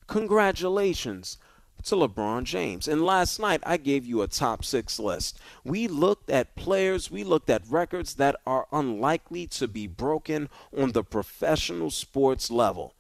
Congratulations 0.08 1.38
to 1.82 1.96
LeBron 1.96 2.44
James. 2.44 2.88
And 2.88 3.06
last 3.06 3.40
night, 3.40 3.62
I 3.66 3.78
gave 3.78 4.06
you 4.06 4.22
a 4.22 4.28
top 4.28 4.64
six 4.64 5.00
list. 5.00 5.40
We 5.64 5.88
looked 5.88 6.30
at 6.30 6.56
players, 6.56 7.12
we 7.12 7.24
looked 7.24 7.50
at 7.50 7.68
records 7.70 8.16
that 8.16 8.36
are 8.46 8.68
unlikely 8.72 9.48
to 9.48 9.68
be 9.68 9.88
broken 9.88 10.50
on 10.78 10.92
the 10.92 11.04
professional 11.04 11.92
sports 11.92 12.50
level. 12.52 12.96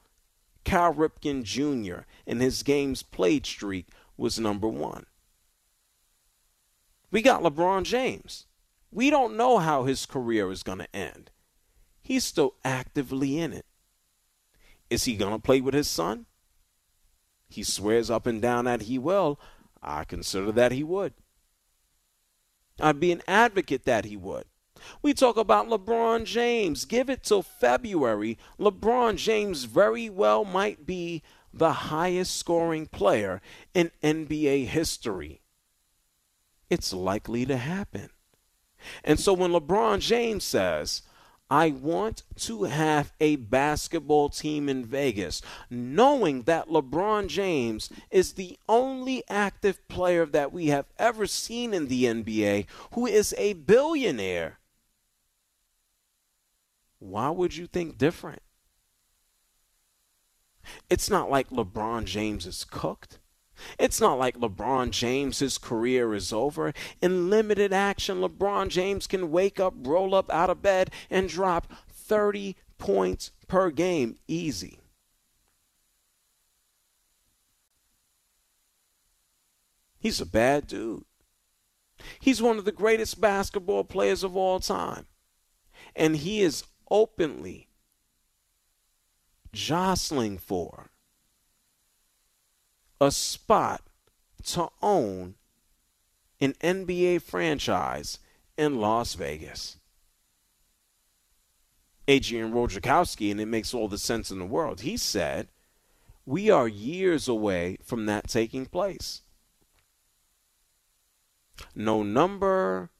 Cal 0.63 0.93
Ripken 0.93 1.43
Jr. 1.43 2.01
in 2.25 2.39
his 2.39 2.63
games 2.63 3.03
played 3.03 3.45
streak 3.45 3.87
was 4.17 4.39
number 4.39 4.67
one. 4.67 5.05
We 7.09 7.21
got 7.21 7.41
LeBron 7.41 7.83
James. 7.83 8.45
We 8.91 9.09
don't 9.09 9.37
know 9.37 9.57
how 9.57 9.83
his 9.83 10.05
career 10.05 10.51
is 10.51 10.63
going 10.63 10.79
to 10.79 10.95
end. 10.95 11.31
He's 12.01 12.23
still 12.23 12.55
actively 12.63 13.37
in 13.39 13.53
it. 13.53 13.65
Is 14.89 15.05
he 15.05 15.15
going 15.15 15.33
to 15.33 15.39
play 15.39 15.61
with 15.61 15.73
his 15.73 15.87
son? 15.87 16.25
He 17.53 17.63
swears 17.63 18.09
up 18.09 18.25
and 18.25 18.41
down 18.41 18.65
that 18.65 18.83
he 18.83 18.97
will. 18.97 19.39
I 19.81 20.03
consider 20.03 20.51
that 20.53 20.71
he 20.71 20.83
would. 20.83 21.13
I'd 22.79 22.99
be 22.99 23.11
an 23.11 23.21
advocate 23.27 23.85
that 23.85 24.05
he 24.05 24.17
would. 24.17 24.45
We 25.01 25.13
talk 25.13 25.37
about 25.37 25.67
LeBron 25.67 26.25
James. 26.25 26.85
Give 26.85 27.09
it 27.09 27.23
till 27.23 27.43
February. 27.43 28.37
LeBron 28.59 29.17
James 29.17 29.65
very 29.65 30.09
well 30.09 30.43
might 30.43 30.85
be 30.85 31.21
the 31.53 31.73
highest 31.73 32.35
scoring 32.37 32.87
player 32.87 33.41
in 33.73 33.91
NBA 34.01 34.67
history. 34.67 35.41
It's 36.69 36.93
likely 36.93 37.45
to 37.45 37.57
happen. 37.57 38.09
And 39.03 39.19
so 39.19 39.33
when 39.33 39.51
LeBron 39.51 39.99
James 39.99 40.43
says, 40.43 41.03
I 41.51 41.71
want 41.71 42.23
to 42.37 42.63
have 42.63 43.11
a 43.19 43.35
basketball 43.35 44.29
team 44.29 44.69
in 44.69 44.85
Vegas, 44.85 45.41
knowing 45.69 46.43
that 46.43 46.69
LeBron 46.69 47.27
James 47.27 47.89
is 48.09 48.33
the 48.33 48.57
only 48.69 49.21
active 49.27 49.85
player 49.89 50.25
that 50.27 50.53
we 50.53 50.67
have 50.67 50.85
ever 50.97 51.27
seen 51.27 51.73
in 51.73 51.89
the 51.89 52.05
NBA 52.05 52.67
who 52.93 53.05
is 53.05 53.35
a 53.37 53.51
billionaire. 53.51 54.59
Why 56.99 57.29
would 57.29 57.57
you 57.57 57.67
think 57.67 57.97
different? 57.97 58.41
It's 60.89 61.09
not 61.09 61.29
like 61.29 61.49
LeBron 61.49 62.05
James 62.05 62.45
is 62.45 62.63
cooked. 62.63 63.19
It's 63.79 64.01
not 64.01 64.19
like 64.19 64.37
LeBron 64.37 64.91
James's 64.91 65.57
career 65.57 66.13
is 66.13 66.31
over. 66.33 66.73
In 67.01 67.29
limited 67.29 67.73
action, 67.73 68.17
LeBron 68.17 68.69
James 68.69 69.07
can 69.07 69.31
wake 69.31 69.59
up, 69.59 69.73
roll 69.81 70.15
up 70.15 70.29
out 70.31 70.49
of 70.49 70.61
bed, 70.61 70.91
and 71.09 71.29
drop 71.29 71.71
30 71.89 72.55
points 72.77 73.31
per 73.47 73.69
game 73.69 74.17
easy. 74.27 74.79
He's 79.99 80.19
a 80.19 80.25
bad 80.25 80.67
dude. 80.67 81.05
He's 82.19 82.41
one 82.41 82.57
of 82.57 82.65
the 82.65 82.71
greatest 82.71 83.21
basketball 83.21 83.83
players 83.83 84.23
of 84.23 84.35
all 84.35 84.59
time. 84.59 85.05
And 85.95 86.17
he 86.17 86.41
is 86.41 86.63
openly 86.89 87.69
jostling 89.53 90.37
for 90.37 90.90
a 93.01 93.11
spot 93.11 93.81
to 94.43 94.69
own 94.81 95.33
an 96.39 96.53
NBA 96.61 97.23
franchise 97.23 98.19
in 98.57 98.79
Las 98.79 99.15
Vegas. 99.15 99.77
Adrian 102.07 102.53
Wojnarowski, 102.53 103.31
and 103.31 103.41
it 103.41 103.47
makes 103.47 103.73
all 103.73 103.87
the 103.87 103.97
sense 103.97 104.29
in 104.29 104.37
the 104.37 104.45
world, 104.45 104.81
he 104.81 104.97
said, 104.97 105.47
we 106.27 106.51
are 106.51 106.67
years 106.67 107.27
away 107.27 107.77
from 107.83 108.05
that 108.05 108.27
taking 108.27 108.67
place. 108.67 109.21
No 111.73 112.03
number, 112.03 112.91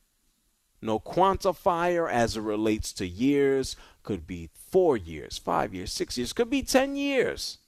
no 0.82 1.00
quantifier 1.00 2.12
as 2.12 2.38
it 2.38 2.42
relates 2.42 2.92
to 2.94 3.08
years, 3.08 3.76
could 4.02 4.26
be 4.26 4.50
four 4.54 4.98
years, 4.98 5.38
five 5.38 5.76
years, 5.76 5.92
six 5.92 6.18
years, 6.18 6.34
could 6.34 6.50
be 6.50 6.64
10 6.64 6.96
years. 6.96 7.60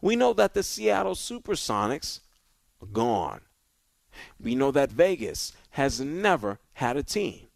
We 0.00 0.16
know 0.16 0.32
that 0.32 0.54
the 0.54 0.62
Seattle 0.62 1.14
Supersonics 1.14 2.20
are 2.82 2.86
gone. 2.86 3.40
We 4.40 4.54
know 4.54 4.70
that 4.70 4.90
Vegas 4.90 5.52
has 5.70 6.00
never 6.00 6.58
had 6.74 6.96
a 6.96 7.02
team. 7.02 7.48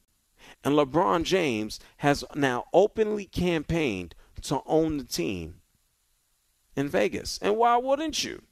And 0.64 0.74
LeBron 0.74 1.24
James 1.24 1.80
has 1.98 2.24
now 2.34 2.66
openly 2.72 3.24
campaigned 3.24 4.14
to 4.42 4.60
own 4.66 4.98
the 4.98 5.04
team 5.04 5.60
in 6.76 6.88
Vegas. 6.88 7.38
And 7.42 7.56
why 7.56 7.76
wouldn't 7.76 8.22
you? 8.24 8.42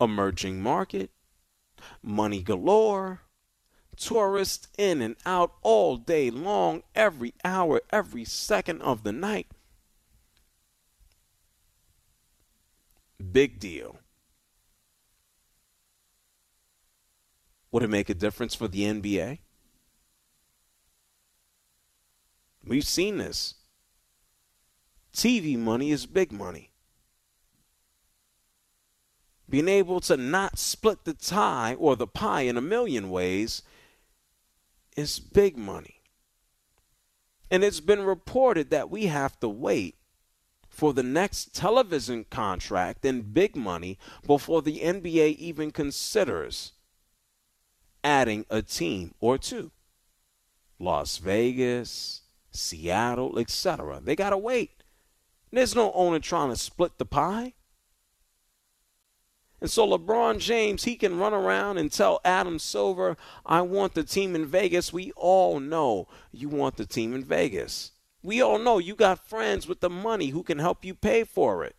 Emerging 0.00 0.62
market, 0.62 1.10
money 2.02 2.42
galore, 2.42 3.22
tourists 3.96 4.68
in 4.76 5.00
and 5.00 5.16
out 5.24 5.54
all 5.62 5.96
day 5.96 6.30
long, 6.30 6.82
every 6.94 7.34
hour, 7.44 7.80
every 7.90 8.24
second 8.24 8.82
of 8.82 9.02
the 9.02 9.12
night. 9.12 9.46
Big 13.32 13.58
deal. 13.58 13.98
Would 17.72 17.82
it 17.82 17.90
make 17.90 18.08
a 18.08 18.14
difference 18.14 18.54
for 18.54 18.68
the 18.68 18.82
NBA? 18.82 19.38
We've 22.64 22.86
seen 22.86 23.18
this. 23.18 23.54
TV 25.12 25.58
money 25.58 25.90
is 25.90 26.06
big 26.06 26.32
money. 26.32 26.72
Being 29.48 29.68
able 29.68 30.00
to 30.00 30.16
not 30.16 30.58
split 30.58 31.04
the 31.04 31.14
tie 31.14 31.74
or 31.74 31.96
the 31.96 32.06
pie 32.06 32.42
in 32.42 32.56
a 32.56 32.62
million 32.62 33.10
ways 33.10 33.62
is 34.96 35.20
big 35.20 35.56
money. 35.56 36.02
And 37.50 37.62
it's 37.62 37.80
been 37.80 38.02
reported 38.02 38.70
that 38.70 38.90
we 38.90 39.06
have 39.06 39.38
to 39.40 39.48
wait 39.48 39.95
for 40.76 40.92
the 40.92 41.02
next 41.02 41.54
television 41.54 42.26
contract 42.28 43.02
and 43.06 43.32
big 43.32 43.56
money 43.56 43.98
before 44.26 44.60
the 44.60 44.80
NBA 44.80 45.36
even 45.36 45.70
considers 45.70 46.72
adding 48.04 48.44
a 48.50 48.60
team 48.60 49.14
or 49.18 49.38
two. 49.38 49.70
Las 50.78 51.16
Vegas, 51.16 52.20
Seattle, 52.50 53.38
etc. 53.38 54.00
They 54.04 54.14
got 54.14 54.30
to 54.30 54.38
wait. 54.38 54.82
There's 55.50 55.74
no 55.74 55.92
owner 55.92 56.18
trying 56.18 56.50
to 56.50 56.56
split 56.56 56.98
the 56.98 57.06
pie. 57.06 57.54
And 59.58 59.70
so 59.70 59.88
LeBron 59.88 60.40
James, 60.40 60.84
he 60.84 60.96
can 60.96 61.18
run 61.18 61.32
around 61.32 61.78
and 61.78 61.90
tell 61.90 62.20
Adam 62.22 62.58
Silver, 62.58 63.16
I 63.46 63.62
want 63.62 63.94
the 63.94 64.04
team 64.04 64.34
in 64.34 64.44
Vegas. 64.44 64.92
We 64.92 65.12
all 65.16 65.58
know 65.58 66.06
you 66.30 66.50
want 66.50 66.76
the 66.76 66.84
team 66.84 67.14
in 67.14 67.24
Vegas. 67.24 67.92
We 68.26 68.42
all 68.42 68.58
know 68.58 68.78
you 68.78 68.96
got 68.96 69.28
friends 69.28 69.68
with 69.68 69.78
the 69.78 69.88
money 69.88 70.30
who 70.30 70.42
can 70.42 70.58
help 70.58 70.84
you 70.84 70.96
pay 70.96 71.22
for 71.22 71.64
it. 71.64 71.76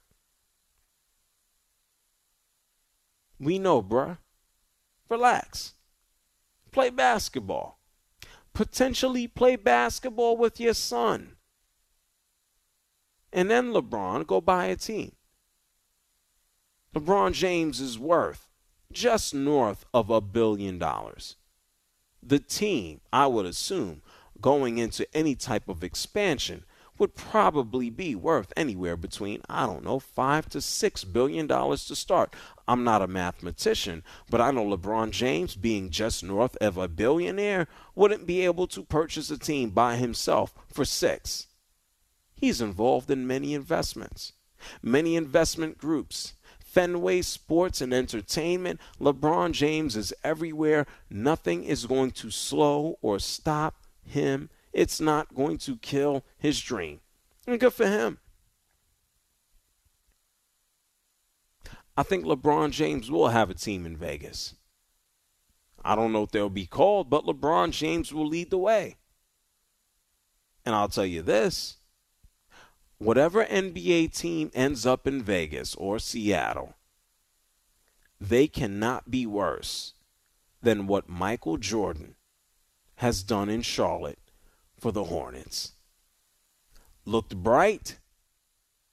We 3.37 3.59
know, 3.59 3.83
bruh. 3.83 4.19
Relax. 5.09 5.73
Play 6.71 6.89
basketball. 6.89 7.81
Potentially 8.53 9.27
play 9.27 9.57
basketball 9.57 10.37
with 10.37 10.57
your 10.57 10.73
son. 10.73 11.35
And 13.33 13.51
then 13.51 13.73
LeBron, 13.73 14.25
go 14.25 14.39
buy 14.39 14.67
a 14.67 14.77
team. 14.77 15.17
LeBron 16.95 17.33
James 17.33 17.81
is 17.81 17.99
worth 17.99 18.47
just 18.89 19.33
north 19.33 19.83
of 19.93 20.09
a 20.09 20.21
billion 20.21 20.79
dollars. 20.79 21.35
The 22.23 22.39
team, 22.39 23.01
I 23.11 23.27
would 23.27 23.45
assume, 23.45 24.01
going 24.41 24.77
into 24.77 25.07
any 25.15 25.35
type 25.35 25.67
of 25.67 25.83
expansion 25.83 26.63
would 26.97 27.15
probably 27.15 27.89
be 27.89 28.15
worth 28.15 28.51
anywhere 28.57 28.97
between, 28.97 29.41
I 29.49 29.65
don't 29.65 29.83
know, 29.83 29.99
five 29.99 30.49
to 30.49 30.61
six 30.61 31.03
billion 31.03 31.47
dollars 31.47 31.85
to 31.85 31.95
start. 31.95 32.35
I'm 32.67 32.83
not 32.83 33.01
a 33.01 33.07
mathematician, 33.07 34.03
but 34.29 34.41
I 34.41 34.51
know 34.51 34.65
LeBron 34.65 35.11
James, 35.11 35.55
being 35.55 35.89
just 35.89 36.23
north 36.23 36.57
of 36.57 36.77
a 36.77 36.87
billionaire, 36.87 37.67
wouldn't 37.95 38.25
be 38.25 38.41
able 38.41 38.67
to 38.67 38.83
purchase 38.83 39.29
a 39.29 39.37
team 39.37 39.69
by 39.69 39.95
himself 39.95 40.53
for 40.67 40.85
six. 40.85 41.47
He's 42.35 42.61
involved 42.61 43.09
in 43.09 43.27
many 43.27 43.53
investments. 43.53 44.33
Many 44.81 45.15
investment 45.15 45.77
groups, 45.77 46.33
Fenway 46.59 47.21
Sports 47.21 47.79
and 47.79 47.93
Entertainment, 47.93 48.79
LeBron 48.99 49.51
James 49.51 49.95
is 49.95 50.13
everywhere. 50.23 50.85
Nothing 51.09 51.63
is 51.63 51.85
going 51.85 52.11
to 52.11 52.31
slow 52.31 52.97
or 53.01 53.19
stop 53.19 53.75
him. 54.07 54.49
It's 54.73 54.99
not 54.99 55.33
going 55.33 55.57
to 55.59 55.77
kill 55.77 56.23
his 56.37 56.59
dream. 56.61 57.01
And 57.45 57.59
good 57.59 57.73
for 57.73 57.87
him. 57.87 58.19
I 61.95 62.03
think 62.03 62.25
LeBron 62.25 62.71
James 62.71 63.09
will 63.09 63.29
have 63.29 63.49
a 63.49 63.55
team 63.55 63.85
in 63.85 63.97
Vegas. 63.97 64.55
I 65.83 65.95
don't 65.95 66.11
know 66.11 66.23
if 66.23 66.31
they'll 66.31 66.49
be 66.49 66.65
called, 66.65 67.09
but 67.09 67.25
LeBron 67.25 67.71
James 67.71 68.13
will 68.13 68.27
lead 68.27 68.51
the 68.51 68.57
way. 68.57 68.97
And 70.65 70.75
I'll 70.75 70.89
tell 70.89 71.05
you 71.05 71.21
this 71.21 71.77
whatever 72.97 73.45
NBA 73.45 74.13
team 74.15 74.51
ends 74.53 74.85
up 74.85 75.07
in 75.07 75.23
Vegas 75.23 75.75
or 75.75 75.97
Seattle, 75.97 76.75
they 78.19 78.47
cannot 78.47 79.09
be 79.09 79.25
worse 79.25 79.93
than 80.61 80.87
what 80.87 81.07
Michael 81.07 81.57
Jordan 81.57 82.16
has 82.97 83.23
done 83.23 83.49
in 83.49 83.61
Charlotte 83.61 84.19
for 84.79 84.91
the 84.91 85.05
Hornets. 85.05 85.73
Looked 87.05 87.35
bright, 87.35 87.99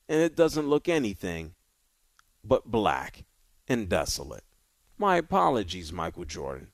and 0.08 0.20
it 0.20 0.36
doesn't 0.36 0.68
look 0.68 0.88
anything 0.88 1.54
but 2.44 2.70
black 2.70 3.24
and 3.66 3.88
desolate. 3.88 4.44
My 4.98 5.16
apologies, 5.16 5.92
Michael 5.92 6.24
Jordan, 6.24 6.68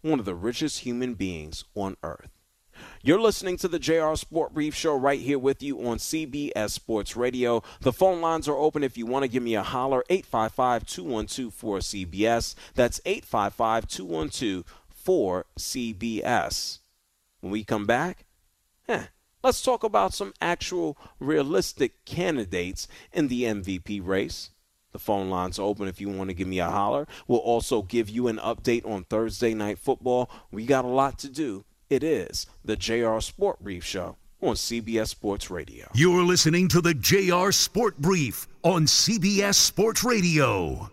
one 0.00 0.18
of 0.18 0.24
the 0.24 0.34
richest 0.34 0.80
human 0.80 1.14
beings 1.14 1.64
on 1.74 1.96
earth. 2.02 2.30
You're 3.02 3.20
listening 3.20 3.56
to 3.58 3.68
the 3.68 3.78
JR 3.78 4.14
Sport 4.14 4.54
Brief 4.54 4.74
Show 4.74 4.96
right 4.96 5.20
here 5.20 5.38
with 5.38 5.62
you 5.62 5.86
on 5.86 5.98
CBS 5.98 6.70
Sports 6.70 7.16
Radio. 7.16 7.62
The 7.80 7.92
phone 7.92 8.20
lines 8.20 8.48
are 8.48 8.56
open 8.56 8.82
if 8.82 8.96
you 8.96 9.06
want 9.06 9.24
to 9.24 9.28
give 9.28 9.42
me 9.42 9.54
a 9.54 9.62
holler 9.62 10.02
855 10.08 10.86
212 10.86 11.54
4CBS. 11.54 12.54
That's 12.74 13.00
855 13.04 13.86
212 13.86 14.64
4CBS. 15.04 16.78
When 17.40 17.52
we 17.52 17.64
come 17.64 17.86
back, 17.86 18.24
eh, 18.88 19.06
let's 19.42 19.62
talk 19.62 19.82
about 19.82 20.14
some 20.14 20.32
actual 20.40 20.96
realistic 21.18 22.04
candidates 22.04 22.86
in 23.12 23.28
the 23.28 23.44
MVP 23.44 24.04
race. 24.04 24.50
The 24.92 24.98
phone 24.98 25.30
lines 25.30 25.58
open 25.58 25.88
if 25.88 26.00
you 26.00 26.10
want 26.10 26.30
to 26.30 26.34
give 26.34 26.46
me 26.46 26.58
a 26.58 26.70
holler. 26.70 27.08
We'll 27.26 27.38
also 27.38 27.82
give 27.82 28.10
you 28.10 28.28
an 28.28 28.36
update 28.36 28.86
on 28.86 29.04
Thursday 29.04 29.54
night 29.54 29.78
football. 29.78 30.30
We 30.50 30.66
got 30.66 30.84
a 30.84 30.88
lot 30.88 31.18
to 31.20 31.28
do. 31.28 31.64
It 31.88 32.04
is 32.04 32.46
the 32.64 32.76
JR 32.76 33.20
Sport 33.20 33.60
Brief 33.60 33.84
Show 33.84 34.16
on 34.42 34.54
CBS 34.54 35.08
Sports 35.08 35.50
Radio. 35.50 35.88
You're 35.94 36.24
listening 36.24 36.68
to 36.68 36.80
the 36.80 36.94
JR 36.94 37.52
Sport 37.52 37.98
Brief 37.98 38.48
on 38.62 38.84
CBS 38.84 39.54
Sports 39.54 40.04
Radio. 40.04 40.90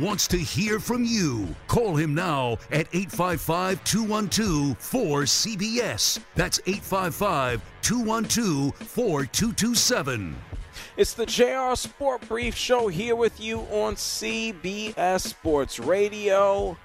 Wants 0.00 0.26
to 0.28 0.38
hear 0.38 0.78
from 0.78 1.04
you. 1.04 1.54
Call 1.68 1.96
him 1.96 2.14
now 2.14 2.58
at 2.70 2.86
855 2.92 3.82
212 3.84 4.78
4CBS. 4.78 6.20
That's 6.34 6.60
855 6.66 7.62
212 7.82 8.74
4227. 8.74 10.36
It's 10.96 11.14
the 11.14 11.26
JR 11.26 11.74
Sport 11.74 12.26
Brief 12.28 12.54
Show 12.54 12.88
here 12.88 13.16
with 13.16 13.40
you 13.40 13.60
on 13.70 13.96
CBS 13.96 15.20
Sports 15.20 15.78
Radio. 15.78 16.76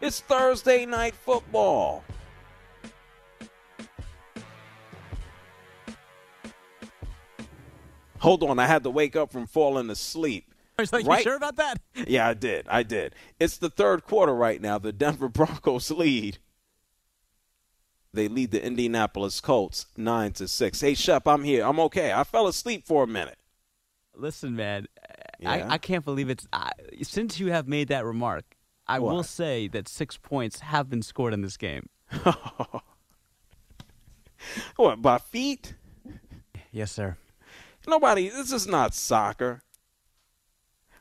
It's 0.00 0.20
Thursday 0.20 0.86
night 0.86 1.14
football. 1.14 2.04
Hold 8.18 8.42
on, 8.44 8.58
I 8.58 8.66
had 8.66 8.82
to 8.84 8.90
wake 8.90 9.16
up 9.16 9.30
from 9.30 9.46
falling 9.46 9.90
asleep. 9.90 10.53
I 10.78 10.82
was 10.82 10.92
like, 10.92 11.06
Right. 11.06 11.18
you 11.18 11.22
sure 11.24 11.36
about 11.36 11.56
that? 11.56 11.80
Yeah, 12.08 12.28
I 12.28 12.34
did. 12.34 12.66
I 12.68 12.82
did. 12.82 13.14
It's 13.38 13.56
the 13.58 13.70
third 13.70 14.04
quarter 14.04 14.34
right 14.34 14.60
now. 14.60 14.78
The 14.78 14.92
Denver 14.92 15.28
Broncos 15.30 15.90
lead. 15.90 16.38
They 18.12 18.28
lead 18.28 18.50
the 18.52 18.64
Indianapolis 18.64 19.40
Colts 19.40 19.86
nine 19.96 20.32
to 20.34 20.46
six. 20.48 20.80
Hey, 20.80 20.94
Shep, 20.94 21.26
I'm 21.26 21.42
here. 21.44 21.64
I'm 21.64 21.80
okay. 21.80 22.12
I 22.12 22.22
fell 22.24 22.46
asleep 22.46 22.86
for 22.86 23.02
a 23.04 23.06
minute. 23.08 23.38
Listen, 24.16 24.54
man, 24.54 24.86
Yeah? 25.40 25.50
I, 25.50 25.72
I 25.74 25.78
can't 25.78 26.04
believe 26.04 26.30
it's. 26.30 26.46
I, 26.52 26.70
since 27.02 27.40
you 27.40 27.50
have 27.50 27.66
made 27.66 27.88
that 27.88 28.04
remark, 28.04 28.44
I 28.86 29.00
will 29.00 29.24
say 29.24 29.66
that 29.68 29.88
six 29.88 30.16
points 30.16 30.60
have 30.60 30.88
been 30.88 31.02
scored 31.02 31.34
in 31.34 31.40
this 31.40 31.56
game. 31.56 31.88
What 34.76 35.00
by 35.00 35.18
feet? 35.18 35.74
Yes, 36.70 36.92
sir. 36.92 37.16
Nobody. 37.86 38.28
This 38.28 38.52
is 38.52 38.66
not 38.66 38.94
soccer. 38.94 39.62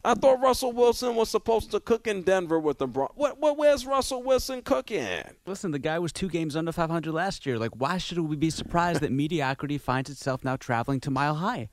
I 0.06 0.16
thought 0.16 0.42
Russell 0.42 0.74
Wilson 0.74 1.16
was 1.16 1.30
supposed 1.30 1.72
to 1.72 1.80
cook 1.80 2.08
in 2.08 2.24
Denver 2.24 2.60
with 2.60 2.78
the 2.78 2.88
Bron. 2.88 3.10
What? 3.16 3.40
What? 3.40 3.58
Where's 3.58 3.86
Russell 3.86 4.22
Wilson 4.22 4.62
cooking? 4.62 5.24
Listen, 5.46 5.72
the 5.72 5.80
guy 5.80 5.98
was 6.00 6.12
two 6.12 6.28
games 6.28 6.56
under 6.56 6.72
500 6.72 7.14
last 7.14 7.46
year. 7.46 7.58
Like, 7.58 7.72
why 7.78 7.98
should 7.98 8.20
we 8.20 8.36
be 8.36 8.50
surprised 8.50 9.00
that 9.02 9.12
mediocrity 9.12 9.78
finds 9.78 10.10
itself 10.10 10.44
now 10.44 10.58
traveling 10.58 11.00
to 11.02 11.12
Mile 11.12 11.36
High? 11.36 11.70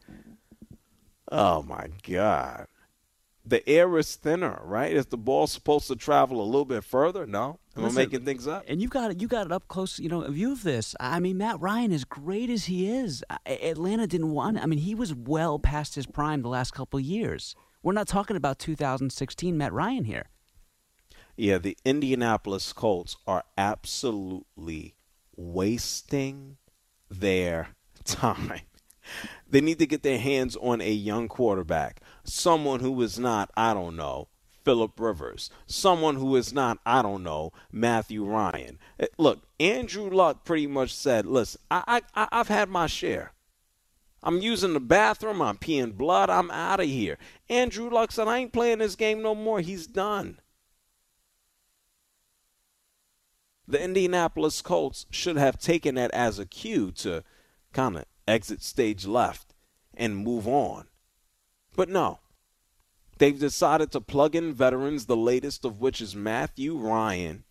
Oh 1.33 1.63
my 1.63 1.89
God. 2.09 2.67
The 3.45 3.69
air 3.69 3.97
is 3.99 4.15
thinner, 4.17 4.61
right? 4.65 4.93
Is 4.93 5.07
the 5.07 5.17
ball 5.17 5.47
supposed 5.47 5.89
to 5.89 5.97
travel 5.97 6.41
a 6.41 6.45
little 6.45 6.67
bit 6.67 6.85
further? 6.85 7.27
No, 7.27 7.59
am 7.77 7.85
Listen, 7.85 7.99
I 7.99 8.05
making 8.05 8.25
things 8.25 8.47
up? 8.47 8.65
And 8.69 8.83
you 8.83 8.87
got 8.87 9.11
it. 9.11 9.21
You 9.21 9.27
got 9.27 9.47
it 9.47 9.53
up 9.53 9.67
close. 9.67 9.99
You 9.99 10.09
know, 10.09 10.23
a 10.23 10.31
view 10.31 10.53
of 10.53 10.63
this. 10.63 10.95
I 11.01 11.19
mean, 11.19 11.39
Matt 11.39 11.61
Ryan, 11.61 11.91
as 11.93 12.05
great 12.05 12.51
as 12.51 12.67
he 12.67 12.89
is, 12.89 13.25
Atlanta 13.47 14.07
didn't 14.07 14.31
want. 14.31 14.59
I 14.59 14.67
mean, 14.67 14.81
he 14.81 14.95
was 14.95 15.15
well 15.15 15.59
past 15.59 15.95
his 15.95 16.07
prime 16.07 16.43
the 16.43 16.49
last 16.49 16.73
couple 16.75 16.99
of 16.99 17.05
years. 17.05 17.57
We're 17.83 17.93
not 17.93 18.09
talking 18.09 18.37
about 18.37 18.59
2016 18.59 19.57
Matt 19.57 19.73
Ryan 19.73 20.05
here. 20.05 20.27
Yeah, 21.37 21.59
the 21.59 21.77
Indianapolis 21.85 22.73
Colts 22.73 23.17
are 23.27 23.45
absolutely 23.57 24.95
wasting 25.37 26.59
their 27.11 27.69
time. 28.05 28.61
They 29.49 29.61
need 29.61 29.79
to 29.79 29.87
get 29.87 30.03
their 30.03 30.19
hands 30.19 30.57
on 30.57 30.81
a 30.81 30.93
young 30.93 31.29
quarterback, 31.29 32.03
someone 32.23 32.81
who 32.81 33.01
is 33.03 33.19
not, 33.19 33.51
I 33.57 33.73
don't 33.73 33.97
know, 33.97 34.29
Philip 34.65 35.01
Rivers, 35.01 35.51
someone 35.67 36.17
who 36.17 36.37
is 36.37 36.53
not, 36.53 36.79
I 36.85 37.01
don't 37.01 37.23
know, 37.23 37.53
Matthew 37.73 38.25
Ryan. 38.25 38.79
Eh, 38.99 39.07
Look, 39.17 39.41
Andrew 39.59 40.11
Luck 40.11 40.45
pretty 40.45 40.67
much 40.67 40.95
said, 40.95 41.25
"Listen, 41.25 41.61
I, 41.71 42.03
I, 42.15 42.29
I've 42.31 42.49
had 42.49 42.69
my 42.69 42.87
share. 42.87 43.33
I'm 44.23 44.43
using 44.43 44.75
the 44.75 44.81
bathroom. 44.81 45.41
I'm 45.41 45.57
peeing 45.57 45.97
blood. 45.97 46.29
I'm 46.29 46.51
out 46.51 46.81
of 46.81 46.87
here." 46.87 47.17
Andrew 47.51 47.91
Luck 47.91 48.13
said, 48.13 48.29
"I 48.29 48.39
ain't 48.39 48.53
playing 48.55 48.79
this 48.79 48.97
game 48.97 49.21
no 49.21 49.35
more. 49.35 49.61
He's 49.61 49.87
done." 49.87 50.41
the 53.71 53.83
Indianapolis 53.83 54.63
Colts 54.63 55.07
should 55.11 55.37
have 55.37 55.59
taken 55.59 55.95
that 55.95 56.11
as 56.11 56.39
a 56.39 56.47
cue 56.47 56.91
to 56.93 57.23
kind 57.73 57.97
of 57.97 58.05
exit 58.27 58.63
stage 58.63 59.07
left 59.07 59.55
and 59.95 60.17
move 60.17 60.47
on. 60.47 60.89
But 61.77 61.89
no. 61.89 62.19
They've 63.19 63.39
decided 63.39 63.93
to 63.93 64.01
plug 64.01 64.35
in 64.35 64.53
veterans, 64.53 65.07
the 65.07 65.17
latest 65.17 65.65
of 65.65 65.81
which 65.81 66.01
is 66.01 66.17
Matthew 66.17 66.77
Ryan. 66.77 67.45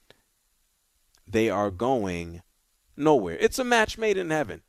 They 1.27 1.49
are 1.49 1.71
going 1.71 2.41
nowhere. 2.97 3.37
It's 3.39 3.59
a 3.59 3.63
match 3.63 3.97
made 3.97 4.17
in 4.17 4.31
heaven. 4.31 4.63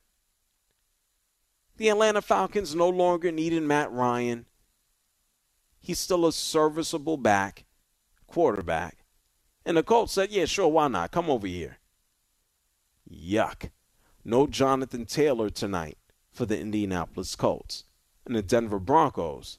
The 1.78 1.88
Atlanta 1.88 2.20
Falcons 2.20 2.74
no 2.74 2.88
longer 2.88 3.32
needed 3.32 3.62
Matt 3.62 3.90
Ryan. 3.90 4.46
He's 5.80 5.98
still 5.98 6.26
a 6.26 6.32
serviceable 6.32 7.16
back, 7.16 7.64
quarterback. 8.26 8.98
And 9.64 9.76
the 9.76 9.82
Colts 9.82 10.12
said, 10.12 10.30
yeah, 10.30 10.44
sure, 10.44 10.68
why 10.68 10.88
not? 10.88 11.10
Come 11.10 11.30
over 11.30 11.46
here. 11.46 11.78
Yuck. 13.10 13.70
No 14.24 14.46
Jonathan 14.46 15.06
Taylor 15.06 15.50
tonight 15.50 15.98
for 16.30 16.46
the 16.46 16.58
Indianapolis 16.58 17.34
Colts. 17.34 17.84
And 18.26 18.36
the 18.36 18.42
Denver 18.42 18.78
Broncos, 18.78 19.58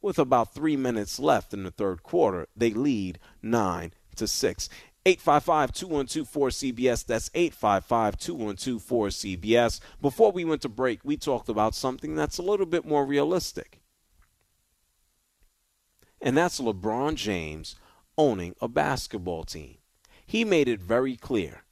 with 0.00 0.18
about 0.18 0.54
three 0.54 0.76
minutes 0.76 1.18
left 1.18 1.52
in 1.52 1.64
the 1.64 1.70
third 1.70 2.02
quarter, 2.02 2.48
they 2.56 2.70
lead 2.70 3.18
9 3.42 3.92
to 4.16 4.26
6. 4.26 4.68
855 5.06 5.72
212 5.72 6.28
4CBS. 6.28 7.06
That's 7.06 7.30
855 7.34 8.18
212 8.18 8.82
4CBS. 8.82 9.80
Before 10.02 10.32
we 10.32 10.44
went 10.44 10.62
to 10.62 10.68
break, 10.68 11.00
we 11.04 11.16
talked 11.16 11.48
about 11.48 11.74
something 11.74 12.14
that's 12.14 12.38
a 12.38 12.42
little 12.42 12.66
bit 12.66 12.84
more 12.84 13.06
realistic. 13.06 13.80
And 16.20 16.36
that's 16.36 16.60
LeBron 16.60 17.14
James 17.14 17.76
owning 18.16 18.54
a 18.60 18.68
basketball 18.68 19.44
team. 19.44 19.76
He 20.26 20.44
made 20.44 20.68
it 20.68 20.80
very 20.80 21.16
clear. 21.16 21.62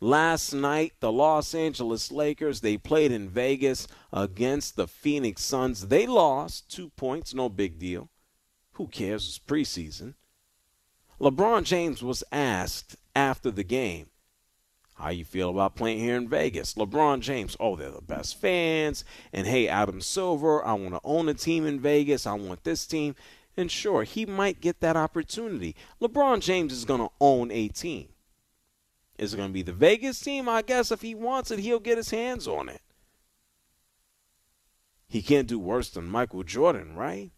Last 0.00 0.54
night, 0.54 0.94
the 1.00 1.12
Los 1.12 1.54
Angeles 1.54 2.10
Lakers, 2.10 2.62
they 2.62 2.78
played 2.78 3.12
in 3.12 3.28
Vegas 3.28 3.86
against 4.12 4.76
the 4.76 4.88
Phoenix 4.88 5.44
Suns. 5.44 5.88
They 5.88 6.06
lost 6.06 6.70
two 6.70 6.88
points, 6.90 7.34
no 7.34 7.50
big 7.50 7.78
deal. 7.78 8.08
Who 8.72 8.86
cares? 8.86 9.28
It's 9.28 9.38
preseason. 9.38 10.14
LeBron 11.20 11.64
James 11.64 12.02
was 12.02 12.24
asked 12.32 12.96
after 13.14 13.50
the 13.50 13.62
game, 13.62 14.06
how 14.94 15.10
you 15.10 15.24
feel 15.24 15.50
about 15.50 15.76
playing 15.76 15.98
here 15.98 16.16
in 16.16 16.28
Vegas? 16.28 16.74
LeBron 16.74 17.20
James, 17.20 17.56
oh, 17.58 17.76
they're 17.76 17.90
the 17.90 18.02
best 18.02 18.38
fans. 18.38 19.04
And 19.32 19.46
hey, 19.46 19.66
Adam 19.68 20.00
Silver, 20.00 20.64
I 20.64 20.74
want 20.74 20.94
to 20.94 21.00
own 21.04 21.28
a 21.28 21.34
team 21.34 21.66
in 21.66 21.80
Vegas. 21.80 22.26
I 22.26 22.34
want 22.34 22.64
this 22.64 22.86
team. 22.86 23.14
And 23.60 23.70
sure, 23.70 24.04
he 24.04 24.24
might 24.24 24.62
get 24.62 24.80
that 24.80 24.96
opportunity. 24.96 25.76
LeBron 26.00 26.40
James 26.40 26.72
is 26.72 26.86
going 26.86 27.02
to 27.02 27.10
own 27.20 27.50
a 27.50 27.68
team. 27.68 28.08
Is 29.18 29.34
it 29.34 29.36
going 29.36 29.50
to 29.50 29.52
be 29.52 29.60
the 29.60 29.74
Vegas 29.74 30.18
team? 30.18 30.48
I 30.48 30.62
guess 30.62 30.90
if 30.90 31.02
he 31.02 31.14
wants 31.14 31.50
it, 31.50 31.58
he'll 31.58 31.78
get 31.78 31.98
his 31.98 32.08
hands 32.08 32.48
on 32.48 32.70
it. 32.70 32.80
He 35.06 35.20
can't 35.20 35.46
do 35.46 35.58
worse 35.58 35.90
than 35.90 36.06
Michael 36.06 36.42
Jordan, 36.42 36.96
right? 36.96 37.32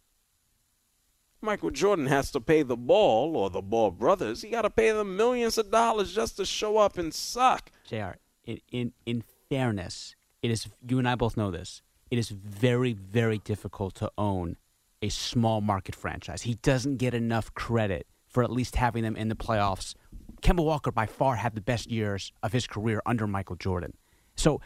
Michael 1.40 1.72
Jordan 1.72 2.06
has 2.06 2.30
to 2.30 2.40
pay 2.40 2.62
the 2.62 2.76
ball 2.76 3.36
or 3.36 3.50
the 3.50 3.60
ball 3.60 3.90
brothers. 3.90 4.42
He 4.42 4.50
got 4.50 4.62
to 4.62 4.70
pay 4.70 4.92
them 4.92 5.16
millions 5.16 5.58
of 5.58 5.72
dollars 5.72 6.14
just 6.14 6.36
to 6.36 6.44
show 6.44 6.78
up 6.78 6.98
and 6.98 7.12
suck. 7.12 7.72
Jr. 7.84 8.12
In, 8.44 8.60
in 8.70 8.92
in 9.06 9.24
fairness, 9.48 10.14
it 10.40 10.52
is 10.52 10.68
you 10.88 11.00
and 11.00 11.08
I 11.08 11.16
both 11.16 11.36
know 11.36 11.50
this. 11.50 11.82
It 12.12 12.18
is 12.18 12.28
very 12.28 12.92
very 12.92 13.38
difficult 13.38 13.96
to 13.96 14.12
own 14.16 14.56
a 15.02 15.08
small 15.08 15.60
market 15.60 15.94
franchise. 15.94 16.42
He 16.42 16.54
doesn't 16.54 16.96
get 16.96 17.12
enough 17.12 17.52
credit 17.54 18.06
for 18.28 18.42
at 18.42 18.50
least 18.50 18.76
having 18.76 19.02
them 19.02 19.16
in 19.16 19.28
the 19.28 19.34
playoffs. 19.34 19.94
Kemba 20.40 20.64
Walker 20.64 20.90
by 20.90 21.06
far 21.06 21.36
had 21.36 21.54
the 21.54 21.60
best 21.60 21.90
years 21.90 22.32
of 22.42 22.52
his 22.52 22.66
career 22.66 23.02
under 23.04 23.26
Michael 23.26 23.56
Jordan. 23.56 23.94
So, 24.36 24.60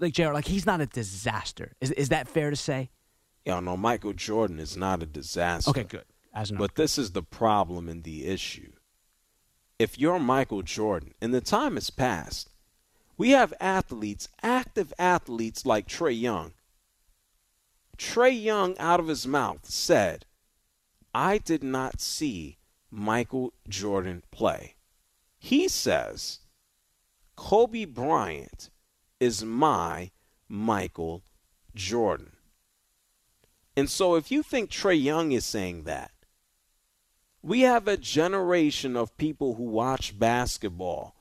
like 0.00 0.12
Jr., 0.12 0.32
like 0.32 0.46
he's 0.46 0.66
not 0.66 0.80
a 0.80 0.86
disaster. 0.86 1.72
Is 1.80 1.90
is 1.92 2.10
that 2.10 2.28
fair 2.28 2.50
to 2.50 2.56
say? 2.56 2.90
Yeah, 3.44 3.60
no, 3.60 3.76
Michael 3.76 4.12
Jordan 4.12 4.58
is 4.60 4.76
not 4.76 5.02
a 5.02 5.06
disaster. 5.06 5.70
Okay, 5.70 5.84
good. 5.84 6.04
As 6.32 6.50
but 6.50 6.76
this 6.76 6.96
is 6.96 7.10
the 7.10 7.22
problem 7.22 7.88
and 7.88 8.04
the 8.04 8.26
issue. 8.26 8.72
If 9.78 9.98
you're 9.98 10.20
Michael 10.20 10.62
Jordan, 10.62 11.14
and 11.20 11.34
the 11.34 11.40
time 11.40 11.74
has 11.74 11.90
passed, 11.90 12.50
we 13.18 13.30
have 13.30 13.52
athletes, 13.60 14.28
active 14.42 14.92
athletes 14.98 15.66
like 15.66 15.88
Trae 15.88 16.18
Young, 16.18 16.52
Trae 18.02 18.42
Young, 18.42 18.76
out 18.78 18.98
of 18.98 19.06
his 19.06 19.28
mouth, 19.28 19.64
said, 19.64 20.26
I 21.14 21.38
did 21.38 21.62
not 21.62 22.00
see 22.00 22.58
Michael 22.90 23.54
Jordan 23.68 24.24
play. 24.32 24.74
He 25.38 25.68
says, 25.68 26.40
Kobe 27.36 27.84
Bryant 27.84 28.70
is 29.20 29.44
my 29.44 30.10
Michael 30.48 31.22
Jordan. 31.76 32.32
And 33.76 33.88
so 33.88 34.16
if 34.16 34.32
you 34.32 34.42
think 34.42 34.68
Trae 34.68 35.00
Young 35.00 35.30
is 35.30 35.46
saying 35.46 35.84
that, 35.84 36.10
we 37.40 37.60
have 37.60 37.86
a 37.86 37.96
generation 37.96 38.96
of 38.96 39.16
people 39.16 39.54
who 39.54 39.62
watch 39.62 40.18
basketball 40.18 41.14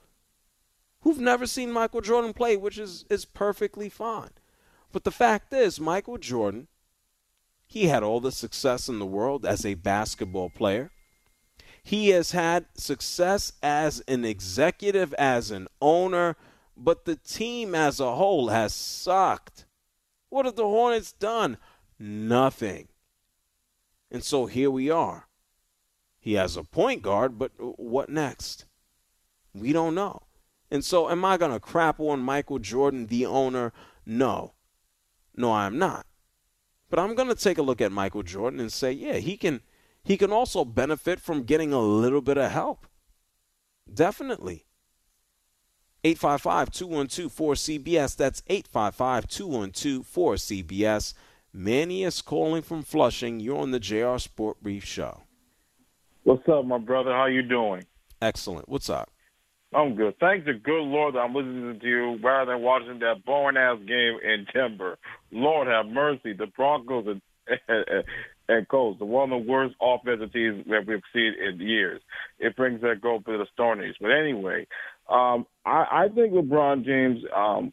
who've 1.02 1.20
never 1.20 1.46
seen 1.46 1.72
Michael 1.72 2.02
Jordan 2.02 2.34
play, 2.34 2.58
which 2.58 2.78
is, 2.78 3.06
is 3.10 3.24
perfectly 3.24 3.88
fine. 3.88 4.32
But 4.92 5.04
the 5.04 5.12
fact 5.12 5.54
is, 5.54 5.80
Michael 5.80 6.18
Jordan 6.18 6.68
he 7.72 7.88
had 7.88 8.04
all 8.04 8.20
the 8.20 8.34
success 8.34 8.90
in 8.90 9.00
the 9.00 9.06
world 9.06 9.46
as 9.46 9.66
a 9.66 9.76
basketball 9.76 10.50
player. 10.50 10.92
He 11.82 12.10
has 12.10 12.32
had 12.32 12.66
success 12.76 13.54
as 13.64 14.02
an 14.10 14.26
executive, 14.26 15.14
as 15.14 15.52
an 15.52 15.70
owner, 15.82 16.36
but 16.76 17.06
the 17.06 17.16
team 17.16 17.74
as 17.74 18.02
a 18.02 18.16
whole 18.16 18.50
has 18.50 18.74
sucked. 18.74 19.64
What 20.28 20.46
have 20.46 20.58
the 20.58 20.66
Hornets 20.66 21.14
done? 21.14 21.56
Nothing. 21.98 22.90
And 24.12 24.22
so 24.22 24.48
here 24.48 24.70
we 24.70 24.90
are. 24.90 25.30
He 26.20 26.34
has 26.34 26.58
a 26.58 26.66
point 26.66 27.02
guard, 27.02 27.40
but 27.40 27.54
what 27.58 28.10
next? 28.10 28.66
We 29.54 29.72
don't 29.72 29.96
know. 29.96 30.24
And 30.70 30.84
so, 30.84 31.10
am 31.10 31.24
I 31.24 31.38
going 31.38 31.54
to 31.54 31.60
crap 31.62 32.02
on 32.02 32.20
Michael 32.20 32.60
Jordan, 32.60 33.08
the 33.08 33.26
owner? 33.26 33.72
No. 34.06 34.56
No, 35.38 35.54
I'm 35.54 35.80
not. 35.80 36.06
But 36.92 37.00
I'm 37.00 37.16
going 37.16 37.30
to 37.30 37.36
take 37.36 37.58
a 37.58 37.64
look 37.64 37.82
at 37.82 37.94
Michael 37.94 38.22
Jordan 38.22 38.60
and 38.60 38.72
say, 38.72 38.92
yeah, 38.92 39.14
he 39.14 39.38
can 39.38 39.62
he 40.04 40.18
can 40.18 40.32
also 40.34 40.66
benefit 40.66 41.22
from 41.22 41.44
getting 41.44 41.72
a 41.72 41.80
little 41.80 42.20
bit 42.22 42.38
of 42.38 42.52
help. 42.52 42.86
Definitely. 43.92 44.66
855-212-4CBS. 46.04 48.16
That's 48.18 48.42
855-212-4CBS. 48.42 51.14
Manny 51.54 52.04
is 52.04 52.22
calling 52.22 52.62
from 52.64 52.82
Flushing. 52.82 53.40
You're 53.40 53.60
on 53.60 53.72
the 53.72 53.80
JR 53.80 54.18
Sport 54.18 54.62
Brief 54.62 54.84
Show. 54.84 55.22
What's 56.24 56.50
up, 56.50 56.66
my 56.66 56.80
brother? 56.80 57.14
How 57.14 57.28
you 57.28 57.44
doing? 57.44 57.86
Excellent. 58.22 58.68
What's 58.68 58.90
up? 58.90 59.11
I'm 59.74 59.96
good. 59.96 60.16
Thank 60.20 60.46
the 60.46 60.54
good 60.54 60.84
Lord 60.84 61.16
that 61.16 61.20
I'm 61.20 61.34
listening 61.34 61.80
to 61.80 61.88
you 61.88 62.20
rather 62.22 62.52
than 62.52 62.62
watching 62.62 63.00
that 63.00 63.24
boring 63.26 63.58
ass 63.58 63.78
game 63.88 64.18
in 64.24 64.46
Denver. 64.54 64.98
Lord 65.32 65.68
have 65.68 65.86
mercy. 65.86 66.34
The 66.34 66.48
Broncos 66.48 67.08
and, 67.08 67.22
and, 67.68 68.04
and 68.50 68.68
Colts, 68.68 69.00
the 69.00 69.06
one 69.06 69.32
of 69.32 69.42
the 69.42 69.50
worst 69.50 69.76
offensive 69.82 70.34
teams 70.34 70.66
that 70.68 70.86
we've 70.86 71.02
seen 71.14 71.34
in 71.42 71.60
years. 71.60 72.02
It 72.38 72.58
brings 72.58 72.82
that 72.82 73.02
goal 73.02 73.22
to 73.22 73.38
the 73.38 73.46
Stone. 73.54 73.82
But 74.02 74.12
anyway, 74.12 74.68
um, 75.10 75.46
I, 75.66 75.86
I 75.90 76.08
think 76.14 76.34
LeBron 76.34 76.86
James, 76.86 77.24
um, 77.34 77.72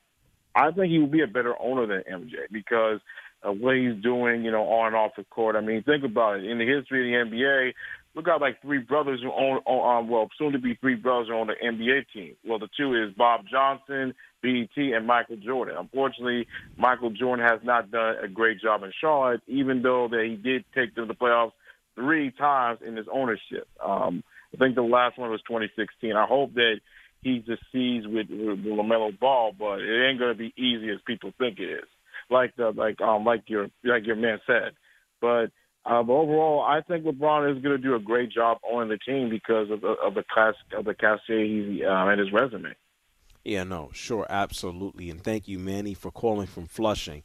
I 0.54 0.70
think 0.70 0.92
he 0.92 1.00
would 1.00 1.10
be 1.10 1.22
a 1.22 1.26
better 1.26 1.54
owner 1.60 1.86
than 1.86 2.04
MJ 2.10 2.34
because 2.52 3.00
of 3.42 3.58
what 3.58 3.76
he's 3.76 4.00
doing, 4.02 4.44
you 4.44 4.50
know, 4.50 4.64
on 4.64 4.88
and 4.88 4.96
off 4.96 5.12
the 5.16 5.24
court. 5.24 5.56
I 5.56 5.60
mean, 5.60 5.82
think 5.82 6.04
about 6.04 6.38
it. 6.38 6.44
In 6.44 6.58
the 6.58 6.66
history 6.66 7.14
of 7.14 7.30
the 7.30 7.36
NBA, 7.36 7.72
we 8.18 8.24
got 8.24 8.40
like 8.40 8.60
three 8.60 8.78
brothers 8.80 9.20
who 9.22 9.30
own, 9.30 9.60
um, 9.68 10.08
well, 10.08 10.28
soon 10.36 10.50
to 10.50 10.58
be 10.58 10.74
three 10.74 10.96
brothers 10.96 11.28
own 11.32 11.46
the 11.46 11.54
NBA 11.64 12.06
team. 12.12 12.34
Well, 12.44 12.58
the 12.58 12.68
two 12.76 12.92
is 12.92 13.14
Bob 13.16 13.42
Johnson, 13.48 14.12
BET, 14.42 14.76
and 14.76 15.06
Michael 15.06 15.36
Jordan. 15.36 15.76
Unfortunately, 15.78 16.48
Michael 16.76 17.10
Jordan 17.10 17.46
has 17.46 17.60
not 17.62 17.92
done 17.92 18.16
a 18.20 18.26
great 18.26 18.60
job 18.60 18.82
in 18.82 18.90
Charlotte, 19.00 19.40
even 19.46 19.82
though 19.82 20.08
that 20.08 20.26
he 20.28 20.34
did 20.34 20.64
take 20.74 20.96
them 20.96 21.06
to 21.06 21.14
the 21.14 21.16
playoffs 21.16 21.52
three 21.94 22.32
times 22.32 22.80
in 22.84 22.96
his 22.96 23.06
ownership. 23.12 23.68
Um, 23.80 24.24
I 24.52 24.56
think 24.56 24.74
the 24.74 24.82
last 24.82 25.16
one 25.16 25.30
was 25.30 25.42
2016. 25.46 26.16
I 26.16 26.26
hope 26.26 26.54
that 26.54 26.80
he 27.22 27.44
succeeds 27.46 28.04
with, 28.08 28.30
with 28.30 28.64
LaMelo 28.64 29.16
Ball, 29.16 29.52
but 29.56 29.78
it 29.78 30.08
ain't 30.10 30.18
going 30.18 30.32
to 30.32 30.38
be 30.38 30.52
easy 30.56 30.90
as 30.90 30.98
people 31.06 31.32
think 31.38 31.60
it 31.60 31.70
is. 31.70 31.88
Like 32.30 32.56
the 32.56 32.72
like 32.72 33.00
um 33.00 33.24
like 33.24 33.44
your 33.46 33.68
like 33.84 34.06
your 34.06 34.16
man 34.16 34.38
said, 34.44 34.72
but 35.20 35.46
uh, 35.84 36.02
but 36.02 36.12
overall, 36.12 36.60
I 36.60 36.80
think 36.82 37.04
LeBron 37.04 37.56
is 37.56 37.62
going 37.62 37.76
to 37.76 37.82
do 37.82 37.94
a 37.94 38.00
great 38.00 38.30
job 38.30 38.58
owning 38.68 38.88
the 38.88 38.98
team 38.98 39.30
because 39.30 39.70
of 39.70 39.80
the 39.80 39.94
of 40.04 40.14
the 40.14 40.24
class 40.30 40.54
of 40.76 40.84
the 40.84 40.94
cachet 40.94 41.48
he's 41.48 41.82
uh, 41.82 42.06
and 42.08 42.20
his 42.20 42.32
resume. 42.32 42.74
Yeah, 43.44 43.64
no, 43.64 43.90
sure, 43.94 44.26
absolutely, 44.28 45.08
and 45.08 45.22
thank 45.22 45.48
you, 45.48 45.58
Manny, 45.58 45.94
for 45.94 46.10
calling 46.10 46.46
from 46.46 46.66
Flushing. 46.66 47.22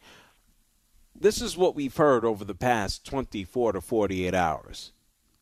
This 1.14 1.42
is 1.42 1.58
what 1.58 1.76
we've 1.76 1.96
heard 1.96 2.24
over 2.24 2.46
the 2.46 2.56
past 2.56 3.06
24 3.06 3.74
to 3.74 3.82
48 3.82 4.34
hours. 4.34 4.94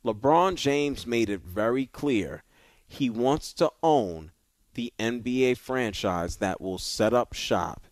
LeBron 0.04 0.56
James 0.56 1.06
made 1.06 1.30
it 1.30 1.42
very 1.42 1.86
clear 1.86 2.44
he 2.88 3.10
wants 3.10 3.54
to 3.54 3.72
own 3.84 4.32
the 4.74 4.92
NBA 5.00 5.58
franchise 5.58 6.38
that 6.38 6.60
will 6.60 6.78
set 6.78 7.14
up 7.14 7.34
shop 7.34 7.86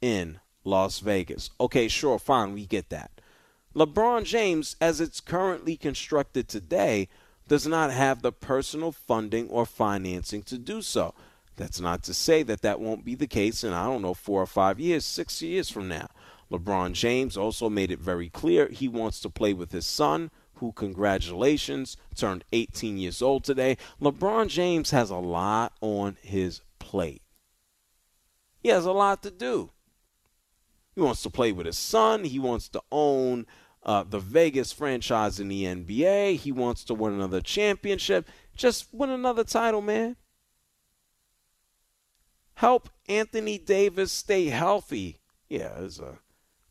in 0.00 0.40
Las 0.64 1.00
Vegas. 1.00 1.50
Okay, 1.60 1.88
sure, 1.88 2.18
fine, 2.18 2.52
we 2.52 2.66
get 2.66 2.90
that. 2.90 3.15
LeBron 3.76 4.24
James, 4.24 4.74
as 4.80 5.02
it's 5.02 5.20
currently 5.20 5.76
constructed 5.76 6.48
today, 6.48 7.08
does 7.46 7.66
not 7.66 7.90
have 7.90 8.22
the 8.22 8.32
personal 8.32 8.90
funding 8.90 9.50
or 9.50 9.66
financing 9.66 10.42
to 10.44 10.56
do 10.56 10.80
so. 10.80 11.12
That's 11.56 11.78
not 11.78 12.02
to 12.04 12.14
say 12.14 12.42
that 12.44 12.62
that 12.62 12.80
won't 12.80 13.04
be 13.04 13.14
the 13.14 13.26
case 13.26 13.62
in, 13.62 13.74
I 13.74 13.84
don't 13.84 14.00
know, 14.00 14.14
four 14.14 14.40
or 14.40 14.46
five 14.46 14.80
years, 14.80 15.04
six 15.04 15.42
years 15.42 15.68
from 15.68 15.88
now. 15.88 16.08
LeBron 16.50 16.94
James 16.94 17.36
also 17.36 17.68
made 17.68 17.90
it 17.90 17.98
very 17.98 18.30
clear 18.30 18.68
he 18.68 18.88
wants 18.88 19.20
to 19.20 19.28
play 19.28 19.52
with 19.52 19.72
his 19.72 19.86
son, 19.86 20.30
who, 20.54 20.72
congratulations, 20.72 21.98
turned 22.14 22.44
18 22.54 22.96
years 22.96 23.20
old 23.20 23.44
today. 23.44 23.76
LeBron 24.00 24.48
James 24.48 24.90
has 24.90 25.10
a 25.10 25.16
lot 25.16 25.74
on 25.82 26.16
his 26.22 26.62
plate. 26.78 27.20
He 28.58 28.70
has 28.70 28.86
a 28.86 28.92
lot 28.92 29.22
to 29.22 29.30
do. 29.30 29.70
He 30.94 31.02
wants 31.02 31.22
to 31.24 31.30
play 31.30 31.52
with 31.52 31.66
his 31.66 31.76
son, 31.76 32.24
he 32.24 32.38
wants 32.38 32.70
to 32.70 32.80
own 32.90 33.44
uh, 33.86 34.02
the 34.02 34.18
Vegas 34.18 34.72
franchise 34.72 35.38
in 35.38 35.46
the 35.46 35.62
NBA. 35.62 36.36
He 36.36 36.50
wants 36.50 36.82
to 36.84 36.94
win 36.94 37.14
another 37.14 37.40
championship. 37.40 38.28
Just 38.56 38.92
win 38.92 39.10
another 39.10 39.44
title, 39.44 39.80
man. 39.80 40.16
Help 42.54 42.90
Anthony 43.08 43.58
Davis 43.58 44.10
stay 44.10 44.46
healthy. 44.46 45.20
Yeah, 45.48 45.78
it's 45.78 46.00
a 46.00 46.18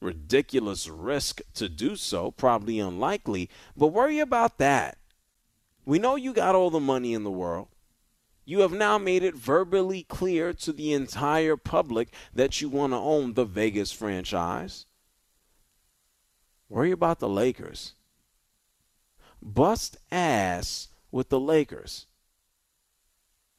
ridiculous 0.02 0.90
risk 0.90 1.42
to 1.54 1.70
do 1.70 1.96
so, 1.96 2.32
probably 2.32 2.80
unlikely, 2.80 3.50
but 3.78 3.88
worry 3.88 4.20
about 4.20 4.58
that. 4.58 4.98
We 5.86 6.00
know 6.00 6.18
you 6.18 6.34
got 6.34 6.56
all 6.56 6.70
the 6.70 6.80
money 6.82 7.14
in 7.14 7.24
the 7.24 7.32
world. 7.32 7.70
You 8.44 8.60
have 8.60 8.74
now 8.74 8.98
made 8.98 9.24
it 9.24 9.36
verbally 9.36 10.04
clear 10.04 10.52
to 10.54 10.74
the 10.74 10.92
entire 10.92 11.56
public 11.56 12.14
that 12.34 12.60
you 12.60 12.68
want 12.68 12.92
to 12.92 12.98
own 12.98 13.34
the 13.34 13.46
Vegas 13.46 13.92
franchise. 13.92 14.86
Worry 16.70 16.92
about 16.92 17.20
the 17.20 17.30
Lakers. 17.30 17.94
Bust 19.42 19.98
ass 20.12 20.90
with 21.12 21.30
the 21.30 21.40
Lakers. 21.40 22.08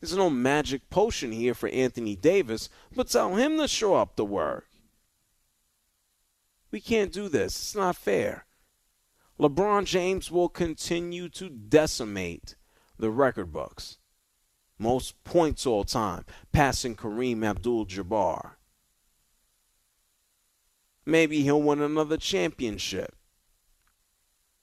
There's 0.00 0.16
no 0.16 0.28
magic 0.28 0.90
potion 0.90 1.32
here 1.32 1.54
for 1.54 1.68
Anthony 1.68 2.16
Davis, 2.16 2.68
but 2.94 3.08
tell 3.08 3.34
him 3.36 3.58
to 3.58 3.68
show 3.68 3.94
up 3.94 4.16
to 4.16 4.24
work. 4.24 4.66
We 6.70 6.80
can't 6.80 7.12
do 7.12 7.28
this. 7.28 7.56
It's 7.56 7.74
not 7.74 7.96
fair. 7.96 8.44
LeBron 9.38 9.84
James 9.84 10.30
will 10.30 10.48
continue 10.48 11.28
to 11.30 11.48
decimate 11.48 12.56
the 12.98 13.10
record 13.10 13.52
books. 13.52 13.98
Most 14.78 15.22
points 15.24 15.66
all 15.66 15.84
time, 15.84 16.24
passing 16.52 16.96
Kareem 16.96 17.44
Abdul 17.44 17.86
Jabbar. 17.86 18.55
Maybe 21.06 21.42
he'll 21.42 21.62
win 21.62 21.80
another 21.80 22.16
championship. 22.16 23.14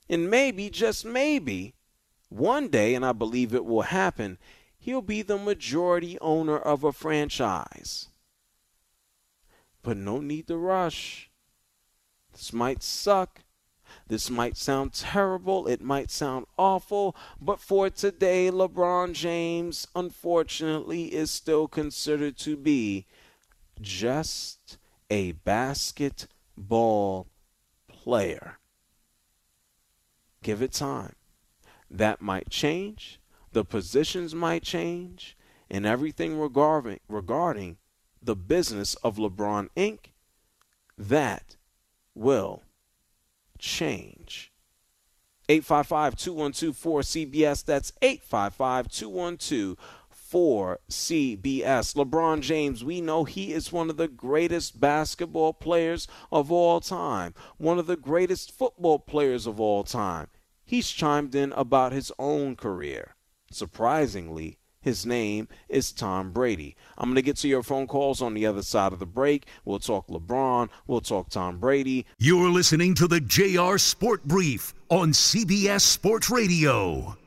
And 0.10 0.30
maybe, 0.30 0.70
just 0.70 1.06
maybe, 1.06 1.74
one 2.28 2.68
day, 2.68 2.94
and 2.94 3.06
I 3.06 3.14
believe 3.14 3.54
it 3.54 3.64
will 3.64 3.84
happen, 3.84 4.38
he'll 4.78 5.02
be 5.02 5.22
the 5.22 5.38
majority 5.38 6.20
owner 6.20 6.58
of 6.58 6.84
a 6.84 6.92
franchise. 6.92 8.10
But 9.82 9.96
no 9.96 10.20
need 10.20 10.48
to 10.48 10.58
rush. 10.58 11.30
This 12.34 12.52
might 12.52 12.84
suck. 12.84 13.40
This 14.08 14.30
might 14.30 14.58
sound 14.58 14.94
terrible. 14.94 15.68
It 15.68 15.82
might 15.82 16.12
sound 16.12 16.46
awful. 16.58 17.16
But 17.40 17.60
for 17.60 17.90
today, 17.90 18.50
LeBron 18.52 19.14
James, 19.14 19.88
unfortunately, 19.96 21.14
is 21.14 21.32
still 21.32 21.68
considered 21.68 22.38
to 22.40 22.58
be 22.58 23.06
just 23.80 24.78
a 25.10 25.34
basketball 26.56 27.28
player. 27.88 28.58
Give 30.42 30.62
it 30.62 30.74
time. 30.74 31.16
That 31.90 32.22
might 32.22 32.50
change. 32.50 33.20
The 33.52 33.64
positions 33.64 34.34
might 34.36 34.64
change. 34.64 35.38
And 35.70 35.86
everything 35.86 36.40
regarding, 36.40 37.00
regarding 37.08 37.78
the 38.22 38.36
business 38.36 38.96
of 38.96 39.18
LeBron 39.18 39.70
Inc., 39.76 40.12
that 40.98 41.56
will 42.14 42.64
change. 43.58 44.52
855 45.50 46.16
212 46.16 46.76
4CBS. 46.76 47.66
That's 47.66 47.92
855 48.02 48.88
212 48.90 49.78
4CBS. 50.34 51.94
LeBron 51.94 52.42
James, 52.42 52.84
we 52.84 53.02
know 53.02 53.24
he 53.24 53.54
is 53.54 53.72
one 53.72 53.92
of 53.92 53.98
the 53.98 54.08
greatest 54.08 54.80
basketball 54.80 55.54
players 55.54 56.08
of 56.32 56.52
all 56.52 56.82
time, 56.82 57.36
one 57.58 57.78
of 57.78 57.86
the 57.86 57.96
greatest 57.96 58.52
football 58.52 58.98
players 58.98 59.46
of 59.46 59.60
all 59.60 59.84
time. 59.84 60.28
He's 60.66 60.90
chimed 60.90 61.36
in 61.36 61.52
about 61.52 61.92
his 61.92 62.12
own 62.18 62.56
career. 62.56 63.16
Surprisingly, 63.52 64.58
his 64.82 65.06
name 65.06 65.48
is 65.70 65.92
Tom 65.92 66.32
Brady. 66.32 66.76
I'm 66.98 67.10
going 67.10 67.16
to 67.16 67.22
get 67.22 67.38
to 67.38 67.48
your 67.48 67.64
phone 67.64 67.86
calls 67.86 68.22
on 68.22 68.34
the 68.34 68.48
other 68.48 68.64
side 68.64 68.92
of 68.92 69.00
the 69.00 69.06
break. 69.06 69.46
We'll 69.66 69.80
talk 69.80 70.08
LeBron. 70.08 70.70
We'll 70.88 71.02
talk 71.02 71.30
Tom 71.30 71.60
Brady. 71.60 72.08
You're 72.18 72.50
listening 72.50 72.96
to 72.96 73.08
the 73.08 73.22
JR 73.22 73.78
Sport 73.78 74.26
Brief 74.26 74.74
on 74.90 75.12
CBS 75.12 75.82
Sports 75.82 76.32
Radio. 76.32 77.18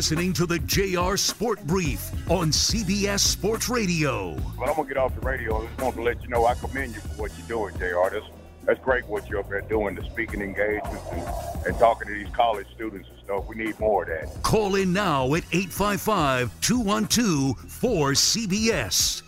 Listening 0.00 0.32
to 0.32 0.46
the 0.46 0.58
JR 0.60 1.14
Sport 1.14 1.62
Brief 1.66 2.10
on 2.30 2.48
CBS 2.48 3.20
Sports 3.20 3.68
Radio. 3.68 4.34
But 4.58 4.70
I'm 4.70 4.74
going 4.74 4.88
to 4.88 4.94
get 4.94 4.96
off 4.96 5.14
the 5.14 5.20
radio. 5.20 5.58
I 5.58 5.66
just 5.66 5.82
want 5.82 5.94
to 5.96 6.02
let 6.02 6.22
you 6.22 6.30
know 6.30 6.46
I 6.46 6.54
commend 6.54 6.94
you 6.94 7.02
for 7.02 7.20
what 7.20 7.32
you're 7.36 7.46
doing, 7.46 7.78
JR. 7.78 8.08
That's, 8.10 8.24
that's 8.64 8.80
great 8.80 9.06
what 9.08 9.28
you're 9.28 9.40
up 9.40 9.50
there 9.50 9.60
doing, 9.60 9.94
the 9.94 10.02
speaking 10.04 10.40
engagements 10.40 11.04
and, 11.12 11.66
and 11.66 11.78
talking 11.78 12.08
to 12.08 12.14
these 12.14 12.30
college 12.32 12.66
students 12.74 13.10
and 13.10 13.18
stuff. 13.18 13.46
We 13.46 13.56
need 13.56 13.78
more 13.78 14.04
of 14.04 14.08
that. 14.08 14.42
Call 14.42 14.76
in 14.76 14.94
now 14.94 15.34
at 15.34 15.44
855 15.52 16.58
212 16.62 17.56
4CBS 17.58 19.22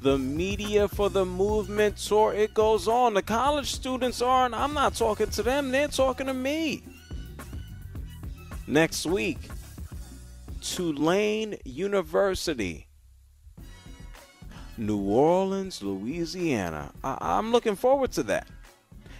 the 0.00 0.16
media 0.16 0.88
for 0.88 1.10
the 1.10 1.26
movement 1.26 1.98
tour. 1.98 2.32
It 2.32 2.54
goes 2.54 2.88
on. 2.88 3.12
The 3.12 3.20
college 3.20 3.74
students 3.74 4.22
are, 4.22 4.46
and 4.46 4.54
I'm 4.54 4.72
not 4.72 4.94
talking 4.94 5.28
to 5.28 5.42
them, 5.42 5.70
they're 5.70 5.88
talking 5.88 6.28
to 6.28 6.34
me. 6.34 6.82
Next 8.66 9.04
week, 9.04 9.38
Tulane 10.64 11.58
University, 11.66 12.86
New 14.78 14.98
Orleans, 14.98 15.82
Louisiana. 15.82 16.90
I- 17.04 17.38
am 17.38 17.52
looking 17.52 17.76
forward 17.76 18.12
to 18.12 18.22
that. 18.24 18.48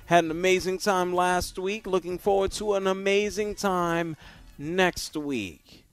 Had 0.07 0.25
an 0.25 0.31
amazing 0.31 0.79
time 0.79 1.15
last 1.15 1.59
week. 1.59 1.87
Looking 1.87 2.17
forward 2.17 2.53
to 2.53 2.75
an 2.75 2.87
amazing 2.87 3.57
time 3.57 4.17
next 4.57 5.17
week. 5.19 5.85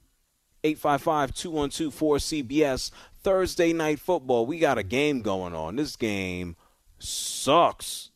855 0.64 1.34
212 1.34 1.94
4CBS. 1.94 2.90
Thursday 3.22 3.74
night 3.74 4.00
football. 4.00 4.46
We 4.46 4.58
got 4.58 4.78
a 4.78 4.82
game 4.82 5.20
going 5.20 5.54
on. 5.54 5.76
This 5.76 5.96
game 5.96 6.56
sucks. 6.98 8.10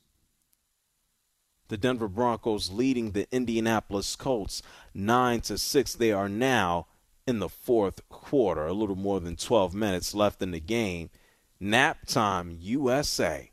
The 1.69 1.77
Denver 1.77 2.09
Broncos 2.09 2.71
leading 2.71 3.11
the 3.11 3.29
Indianapolis 3.31 4.17
Colts 4.17 4.63
9 4.95 5.43
to 5.43 5.59
6. 5.59 5.95
They 5.95 6.13
are 6.13 6.29
now 6.29 6.87
in 7.27 7.41
the 7.41 7.49
fourth 7.49 8.09
quarter, 8.09 8.67
a 8.67 8.73
little 8.73 8.97
more 8.97 9.21
than 9.21 9.37
12 9.37 9.75
minutes 9.75 10.15
left 10.15 10.43
in 10.43 10.53
the 10.53 10.61
game. 10.61 11.11
Nap 11.59 12.07
time, 12.07 12.57
USA. 12.61 13.51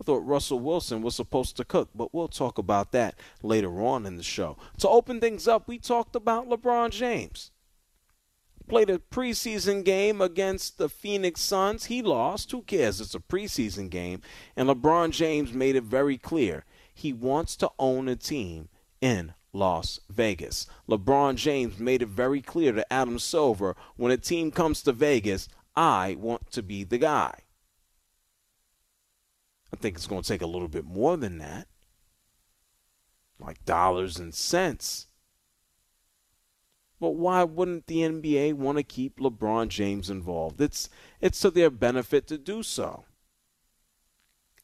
I 0.00 0.04
thought 0.04 0.26
Russell 0.26 0.58
Wilson 0.58 1.02
was 1.02 1.14
supposed 1.14 1.56
to 1.56 1.64
cook, 1.64 1.90
but 1.94 2.12
we'll 2.12 2.28
talk 2.28 2.58
about 2.58 2.92
that 2.92 3.14
later 3.42 3.80
on 3.80 4.04
in 4.04 4.16
the 4.16 4.22
show. 4.22 4.56
To 4.78 4.88
open 4.88 5.20
things 5.20 5.46
up, 5.46 5.68
we 5.68 5.78
talked 5.78 6.16
about 6.16 6.48
LeBron 6.48 6.90
James. 6.90 7.50
Played 8.68 8.90
a 8.90 8.98
preseason 8.98 9.84
game 9.84 10.20
against 10.20 10.78
the 10.78 10.88
Phoenix 10.88 11.40
Suns. 11.40 11.86
He 11.86 12.02
lost. 12.02 12.50
Who 12.52 12.62
cares? 12.62 13.00
It's 13.00 13.14
a 13.14 13.20
preseason 13.20 13.90
game. 13.90 14.22
And 14.56 14.68
LeBron 14.68 15.10
James 15.10 15.52
made 15.52 15.76
it 15.76 15.84
very 15.84 16.16
clear 16.16 16.64
he 16.94 17.12
wants 17.12 17.56
to 17.56 17.70
own 17.78 18.08
a 18.08 18.16
team 18.16 18.68
in 19.00 19.34
Las 19.52 20.00
Vegas. 20.08 20.66
LeBron 20.88 21.36
James 21.36 21.78
made 21.78 22.02
it 22.02 22.08
very 22.08 22.40
clear 22.40 22.72
to 22.72 22.92
Adam 22.92 23.18
Silver 23.18 23.76
when 23.96 24.12
a 24.12 24.16
team 24.16 24.50
comes 24.50 24.82
to 24.82 24.92
Vegas, 24.92 25.48
I 25.76 26.16
want 26.18 26.50
to 26.52 26.62
be 26.62 26.84
the 26.84 26.98
guy. 26.98 27.34
I 29.72 29.76
think 29.76 29.96
it's 29.96 30.06
going 30.06 30.22
to 30.22 30.28
take 30.28 30.42
a 30.42 30.46
little 30.46 30.68
bit 30.68 30.84
more 30.84 31.16
than 31.16 31.38
that, 31.38 31.66
like 33.38 33.64
dollars 33.64 34.18
and 34.18 34.34
cents. 34.34 35.06
But 37.00 37.16
why 37.16 37.42
wouldn't 37.42 37.88
the 37.88 37.98
NBA 37.98 38.54
want 38.54 38.78
to 38.78 38.84
keep 38.84 39.18
LeBron 39.18 39.68
James 39.68 40.08
involved? 40.08 40.60
It's 40.60 40.88
it's 41.20 41.40
to 41.40 41.50
their 41.50 41.70
benefit 41.70 42.28
to 42.28 42.38
do 42.38 42.62
so. 42.62 43.04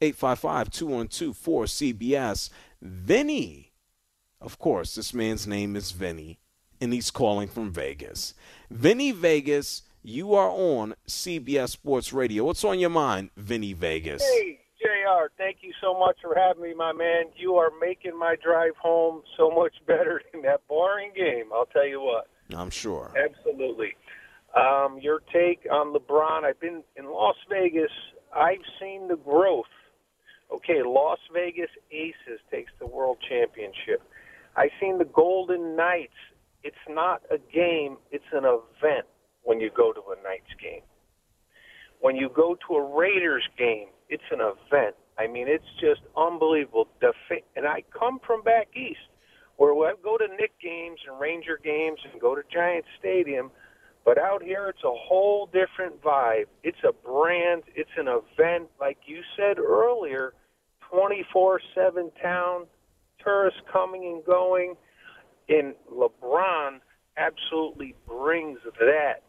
855 0.00 0.70
212 0.70 1.36
4CBS. 1.36 2.50
Vinny 2.80 3.67
of 4.40 4.58
course, 4.58 4.94
this 4.94 5.12
man's 5.12 5.46
name 5.46 5.76
is 5.76 5.90
Vinny, 5.90 6.38
and 6.80 6.92
he's 6.92 7.10
calling 7.10 7.48
from 7.48 7.70
Vegas. 7.72 8.34
Vinny 8.70 9.10
Vegas, 9.12 9.82
you 10.02 10.34
are 10.34 10.50
on 10.50 10.94
CBS 11.06 11.70
Sports 11.70 12.12
Radio. 12.12 12.44
What's 12.44 12.64
on 12.64 12.78
your 12.78 12.90
mind, 12.90 13.30
Vinny 13.36 13.72
Vegas? 13.72 14.22
Hey, 14.22 14.60
JR, 14.80 15.26
thank 15.36 15.58
you 15.62 15.72
so 15.80 15.98
much 15.98 16.16
for 16.22 16.34
having 16.36 16.62
me, 16.62 16.74
my 16.74 16.92
man. 16.92 17.26
You 17.36 17.56
are 17.56 17.72
making 17.80 18.18
my 18.18 18.36
drive 18.42 18.76
home 18.80 19.22
so 19.36 19.50
much 19.50 19.74
better 19.86 20.22
than 20.32 20.42
that 20.42 20.60
boring 20.68 21.12
game, 21.16 21.46
I'll 21.52 21.66
tell 21.66 21.86
you 21.86 22.00
what. 22.00 22.28
I'm 22.56 22.70
sure. 22.70 23.12
Absolutely. 23.22 23.94
Um, 24.56 24.98
your 25.00 25.20
take 25.32 25.66
on 25.70 25.92
LeBron. 25.92 26.44
I've 26.44 26.60
been 26.60 26.82
in 26.96 27.06
Las 27.06 27.36
Vegas. 27.50 27.90
I've 28.34 28.64
seen 28.80 29.08
the 29.08 29.16
growth. 29.16 29.66
Okay, 30.50 30.82
Las 30.82 31.18
Vegas 31.34 31.68
Aces 31.92 32.40
takes 32.50 32.72
the 32.78 32.86
world 32.86 33.18
championship. 33.28 34.00
I 34.58 34.68
seen 34.80 34.98
the 34.98 35.04
Golden 35.04 35.76
Knights 35.76 36.12
it's 36.64 36.76
not 36.88 37.22
a 37.30 37.38
game, 37.38 37.96
it's 38.10 38.24
an 38.32 38.44
event 38.44 39.06
when 39.42 39.60
you 39.60 39.70
go 39.74 39.92
to 39.92 40.00
a 40.00 40.22
Knights 40.22 40.52
game. 40.60 40.82
When 42.00 42.16
you 42.16 42.28
go 42.28 42.56
to 42.66 42.74
a 42.74 42.96
Raiders 42.96 43.48
game, 43.56 43.88
it's 44.08 44.24
an 44.30 44.40
event. 44.40 44.96
I 45.18 45.26
mean, 45.26 45.48
it's 45.48 45.64
just 45.80 46.00
unbelievable. 46.16 46.88
And 47.56 47.66
I 47.66 47.82
come 47.96 48.20
from 48.26 48.42
back 48.42 48.68
east 48.74 49.00
where 49.56 49.72
I 49.72 49.94
go 50.02 50.16
to 50.16 50.28
Knick 50.28 50.52
games 50.60 51.00
and 51.08 51.18
Ranger 51.18 51.58
games 51.62 51.98
and 52.10 52.20
go 52.20 52.34
to 52.34 52.42
Giant 52.52 52.84
Stadium. 52.98 53.50
But 54.04 54.18
out 54.18 54.42
here, 54.42 54.68
it's 54.68 54.84
a 54.84 54.94
whole 54.94 55.46
different 55.46 56.00
vibe. 56.02 56.46
It's 56.62 56.78
a 56.86 56.92
brand. 56.92 57.64
It's 57.74 57.90
an 57.96 58.08
event, 58.08 58.68
like 58.80 58.98
you 59.06 59.22
said 59.36 59.58
earlier, 59.58 60.34
24/7 60.92 62.10
town, 62.22 62.66
tourists 63.22 63.60
coming 63.70 64.04
and 64.04 64.24
going, 64.24 64.74
and 65.48 65.74
LeBron 65.92 66.80
absolutely 67.16 67.94
brings 68.06 68.58
that 68.78 69.22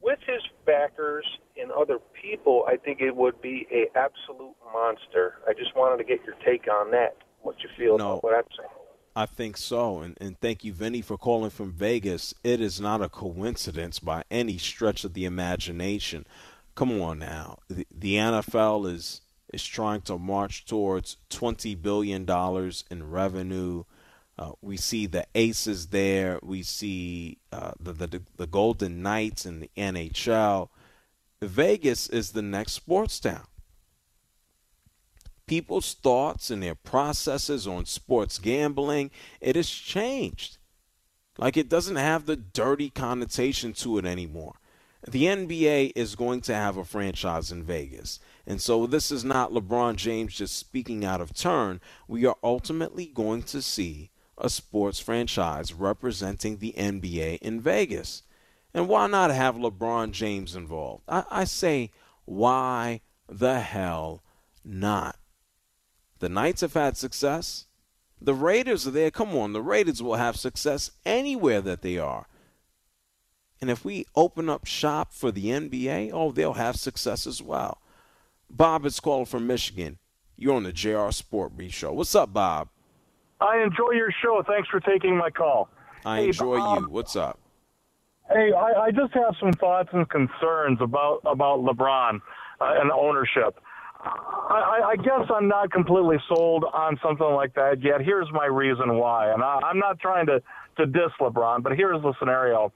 with 0.00 0.18
his 0.26 0.42
backers 0.64 1.26
and 1.60 1.70
other 1.72 1.98
people, 2.20 2.64
I 2.68 2.76
think 2.76 3.00
it 3.00 3.16
would 3.16 3.40
be 3.40 3.66
a 3.72 3.86
absolute 3.98 4.54
monster. 4.72 5.34
I 5.48 5.52
just 5.52 5.74
wanted 5.74 5.98
to 5.98 6.04
get 6.04 6.24
your 6.24 6.36
take 6.44 6.68
on 6.68 6.90
that. 6.92 7.16
What 7.42 7.56
you 7.62 7.68
feel 7.76 7.98
no, 7.98 8.12
about 8.12 8.24
what 8.24 8.34
I'm 8.34 8.44
saying? 8.56 8.70
I 9.14 9.26
think 9.26 9.56
so, 9.56 10.00
and 10.00 10.16
and 10.20 10.38
thank 10.40 10.62
you, 10.62 10.72
Vinny, 10.72 11.00
for 11.00 11.16
calling 11.16 11.50
from 11.50 11.72
Vegas. 11.72 12.34
It 12.44 12.60
is 12.60 12.80
not 12.80 13.00
a 13.02 13.08
coincidence 13.08 13.98
by 13.98 14.24
any 14.30 14.58
stretch 14.58 15.04
of 15.04 15.14
the 15.14 15.24
imagination. 15.24 16.26
Come 16.74 17.00
on 17.00 17.18
now, 17.18 17.58
the, 17.68 17.86
the 17.90 18.16
NFL 18.16 18.92
is 18.92 19.22
is 19.56 19.66
trying 19.66 20.02
to 20.02 20.18
march 20.18 20.64
towards 20.64 21.16
twenty 21.28 21.74
billion 21.74 22.24
dollars 22.24 22.84
in 22.90 23.10
revenue. 23.10 23.84
Uh, 24.38 24.52
we 24.60 24.76
see 24.76 25.06
the 25.06 25.26
Aces 25.34 25.88
there. 25.88 26.38
We 26.42 26.62
see 26.62 27.38
uh, 27.50 27.72
the, 27.80 27.92
the 27.92 28.22
the 28.36 28.46
Golden 28.46 29.02
Knights 29.02 29.46
in 29.46 29.60
the 29.60 29.70
NHL. 29.76 30.68
Vegas 31.40 32.08
is 32.08 32.32
the 32.32 32.42
next 32.42 32.72
sports 32.72 33.18
town. 33.18 33.46
People's 35.46 35.94
thoughts 35.94 36.50
and 36.50 36.62
their 36.62 36.74
processes 36.74 37.66
on 37.66 37.86
sports 37.86 38.38
gambling 38.38 39.10
it 39.40 39.56
has 39.56 39.70
changed. 39.70 40.58
Like 41.38 41.56
it 41.56 41.68
doesn't 41.68 41.96
have 41.96 42.26
the 42.26 42.36
dirty 42.36 42.90
connotation 42.90 43.72
to 43.74 43.98
it 43.98 44.04
anymore. 44.04 44.54
The 45.06 45.24
NBA 45.24 45.92
is 45.94 46.16
going 46.16 46.40
to 46.42 46.54
have 46.54 46.76
a 46.76 46.84
franchise 46.84 47.52
in 47.52 47.62
Vegas. 47.62 48.18
And 48.46 48.60
so 48.60 48.86
this 48.86 49.10
is 49.10 49.24
not 49.24 49.52
LeBron 49.52 49.96
James 49.96 50.34
just 50.34 50.56
speaking 50.56 51.04
out 51.04 51.20
of 51.20 51.34
turn. 51.34 51.80
We 52.06 52.24
are 52.26 52.36
ultimately 52.42 53.06
going 53.06 53.42
to 53.44 53.60
see 53.60 54.10
a 54.38 54.48
sports 54.48 55.00
franchise 55.00 55.72
representing 55.72 56.58
the 56.58 56.74
NBA 56.76 57.38
in 57.38 57.60
Vegas. 57.60 58.22
And 58.72 58.88
why 58.88 59.06
not 59.08 59.30
have 59.30 59.56
LeBron 59.56 60.12
James 60.12 60.54
involved? 60.54 61.02
I, 61.08 61.24
I 61.30 61.44
say, 61.44 61.90
why 62.24 63.00
the 63.28 63.60
hell 63.60 64.22
not? 64.64 65.16
The 66.18 66.28
Knights 66.28 66.60
have 66.60 66.74
had 66.74 66.96
success. 66.96 67.66
The 68.20 68.34
Raiders 68.34 68.86
are 68.86 68.92
there. 68.92 69.10
Come 69.10 69.34
on, 69.36 69.52
the 69.52 69.62
Raiders 69.62 70.02
will 70.02 70.16
have 70.16 70.36
success 70.36 70.90
anywhere 71.04 71.60
that 71.62 71.82
they 71.82 71.98
are. 71.98 72.26
And 73.60 73.70
if 73.70 73.84
we 73.84 74.06
open 74.14 74.48
up 74.48 74.66
shop 74.66 75.12
for 75.12 75.30
the 75.32 75.46
NBA, 75.46 76.10
oh, 76.12 76.30
they'll 76.30 76.54
have 76.54 76.76
success 76.76 77.26
as 77.26 77.42
well. 77.42 77.80
Bob 78.50 78.86
is 78.86 79.00
calling 79.00 79.26
from 79.26 79.46
Michigan. 79.46 79.98
You're 80.36 80.54
on 80.54 80.62
the 80.62 80.72
JR 80.72 81.10
Sport 81.10 81.56
Brief 81.56 81.72
Show. 81.72 81.92
What's 81.92 82.14
up, 82.14 82.32
Bob? 82.32 82.68
I 83.40 83.58
enjoy 83.58 83.92
your 83.92 84.10
show. 84.22 84.42
Thanks 84.46 84.68
for 84.68 84.80
taking 84.80 85.16
my 85.16 85.30
call. 85.30 85.68
I 86.04 86.20
hey, 86.20 86.26
enjoy 86.26 86.58
Bob, 86.58 86.82
you. 86.82 86.88
What's 86.88 87.16
up? 87.16 87.38
Hey, 88.28 88.52
I, 88.52 88.86
I, 88.86 88.90
just 88.90 89.12
have 89.14 89.34
some 89.38 89.52
thoughts 89.52 89.90
and 89.92 90.08
concerns 90.08 90.78
about 90.80 91.20
about 91.24 91.60
LeBron 91.60 92.20
uh, 92.60 92.74
and 92.80 92.90
ownership. 92.90 93.60
I, 94.02 94.92
I, 94.92 94.96
guess 94.96 95.28
I'm 95.34 95.48
not 95.48 95.72
completely 95.72 96.16
sold 96.28 96.64
on 96.72 96.98
something 97.02 97.26
like 97.26 97.54
that 97.54 97.82
yet. 97.82 98.00
Here's 98.00 98.28
my 98.32 98.46
reason 98.46 98.98
why, 98.98 99.32
and 99.32 99.42
I, 99.42 99.60
I'm 99.64 99.78
not 99.78 99.98
trying 100.00 100.26
to 100.26 100.42
to 100.76 100.86
diss 100.86 101.12
LeBron, 101.20 101.62
but 101.62 101.72
here's 101.72 102.02
the 102.02 102.14
scenario. 102.18 102.72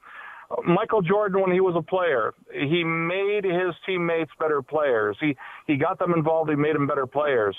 Michael 0.65 1.01
Jordan, 1.01 1.41
when 1.41 1.51
he 1.51 1.59
was 1.59 1.75
a 1.77 1.81
player, 1.81 2.33
he 2.51 2.83
made 2.83 3.43
his 3.43 3.73
teammates 3.85 4.31
better 4.39 4.61
players. 4.61 5.17
He 5.19 5.35
he 5.67 5.77
got 5.77 5.99
them 5.99 6.13
involved. 6.13 6.49
He 6.49 6.55
made 6.55 6.75
them 6.75 6.87
better 6.87 7.07
players. 7.07 7.55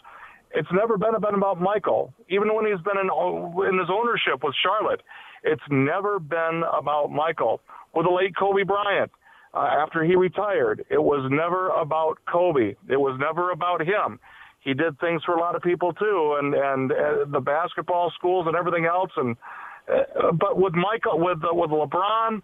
It's 0.55 0.69
never 0.73 0.99
been 0.99 1.15
about 1.15 1.61
Michael, 1.61 2.13
even 2.29 2.55
when 2.55 2.67
he's 2.67 2.83
been 2.85 2.99
in 2.99 3.09
in 3.09 3.79
his 3.79 3.89
ownership 3.91 4.43
with 4.43 4.55
Charlotte. 4.63 5.03
It's 5.45 5.63
never 5.71 6.19
been 6.19 6.63
about 6.73 7.11
Michael. 7.11 7.61
With 7.95 8.07
the 8.07 8.13
late 8.13 8.35
Kobe 8.37 8.63
Bryant, 8.63 9.11
uh, 9.55 9.59
after 9.59 10.05
he 10.05 10.15
retired, 10.17 10.85
it 10.91 11.03
was 11.03 11.29
never 11.31 11.69
about 11.71 12.19
Kobe. 12.31 12.75
It 12.89 12.97
was 13.01 13.19
never 13.21 13.51
about 13.51 13.81
him. 13.81 14.19
He 14.61 14.75
did 14.75 14.99
things 15.01 15.23
for 15.25 15.35
a 15.35 15.41
lot 15.41 15.57
of 15.57 15.63
people 15.63 15.93
too, 15.93 16.37
and 16.39 16.55
and 16.55 16.93
uh, 16.93 17.25
the 17.31 17.41
basketball 17.41 18.13
schools 18.17 18.47
and 18.47 18.57
everything 18.57 18.85
else. 18.85 19.11
And 19.17 19.37
uh, 19.89 20.33
but 20.33 20.57
with 20.57 20.75
Michael, 20.75 21.19
with 21.19 21.39
uh, 21.43 21.55
with 21.55 21.71
LeBron, 21.71 22.41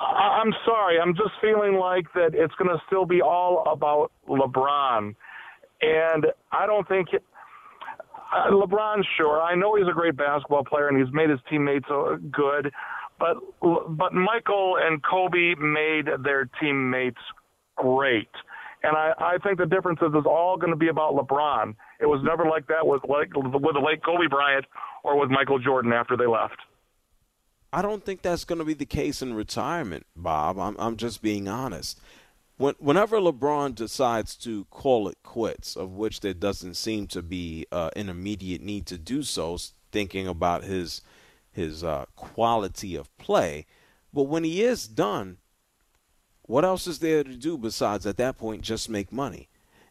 I'm 0.00 0.52
sorry, 0.64 0.98
I'm 0.98 1.14
just 1.14 1.32
feeling 1.42 1.74
like 1.74 2.06
that 2.14 2.30
it's 2.32 2.54
going 2.54 2.70
to 2.70 2.82
still 2.86 3.04
be 3.04 3.20
all 3.20 3.64
about 3.70 4.10
LeBron, 4.28 5.14
and 5.82 6.26
I 6.50 6.66
don't 6.66 6.88
think 6.88 7.08
uh, 7.12 8.50
LeBron. 8.50 9.02
Sure, 9.16 9.40
I 9.40 9.54
know 9.54 9.76
he's 9.76 9.88
a 9.88 9.92
great 9.92 10.16
basketball 10.16 10.64
player 10.64 10.88
and 10.88 10.98
he's 10.98 11.12
made 11.12 11.28
his 11.28 11.38
teammates 11.50 11.86
uh, 11.90 12.16
good, 12.30 12.72
but 13.18 13.36
but 13.60 14.14
Michael 14.14 14.78
and 14.80 15.02
Kobe 15.02 15.54
made 15.56 16.06
their 16.24 16.48
teammates 16.60 17.20
great. 17.76 18.30
And 18.82 18.96
I, 18.96 19.12
I 19.18 19.38
think 19.42 19.58
the 19.58 19.66
difference 19.66 19.98
is 20.00 20.08
it's 20.14 20.26
all 20.26 20.56
going 20.56 20.70
to 20.72 20.76
be 20.76 20.88
about 20.88 21.14
LeBron. 21.14 21.74
It 22.00 22.06
was 22.06 22.22
never 22.24 22.46
like 22.46 22.66
that 22.68 22.86
with 22.86 23.02
like 23.06 23.28
with 23.34 23.74
the 23.74 23.80
late 23.84 24.02
Kobe 24.02 24.26
Bryant 24.30 24.64
or 25.04 25.18
with 25.18 25.28
Michael 25.28 25.58
Jordan 25.58 25.92
after 25.92 26.16
they 26.16 26.26
left. 26.26 26.56
I 27.72 27.82
don't 27.82 28.04
think 28.04 28.22
that's 28.22 28.44
going 28.44 28.58
to 28.58 28.64
be 28.64 28.74
the 28.74 28.86
case 28.86 29.22
in 29.22 29.34
retirement, 29.34 30.06
Bob. 30.16 30.58
I'm, 30.58 30.76
I'm 30.78 30.96
just 30.96 31.22
being 31.22 31.46
honest. 31.48 32.00
When, 32.56 32.74
whenever 32.78 33.18
LeBron 33.18 33.74
decides 33.74 34.34
to 34.36 34.64
call 34.66 35.08
it 35.08 35.18
quits, 35.22 35.76
of 35.76 35.92
which 35.92 36.20
there 36.20 36.34
doesn't 36.34 36.74
seem 36.74 37.06
to 37.08 37.22
be 37.22 37.66
uh, 37.70 37.90
an 37.96 38.08
immediate 38.08 38.60
need 38.60 38.86
to 38.86 38.98
do 38.98 39.22
so, 39.22 39.56
thinking 39.92 40.26
about 40.26 40.64
his 40.64 41.02
his 41.52 41.82
uh, 41.82 42.04
quality 42.14 42.94
of 42.94 43.16
play, 43.18 43.66
but 44.12 44.24
when 44.24 44.44
he 44.44 44.62
is 44.62 44.86
done, 44.86 45.38
what 46.42 46.64
else 46.64 46.86
is 46.86 47.00
there 47.00 47.24
to 47.24 47.36
do 47.36 47.58
besides 47.58 48.06
at 48.06 48.16
that 48.18 48.38
point 48.38 48.62
just 48.62 48.88
make 48.88 49.12
money? 49.12 49.48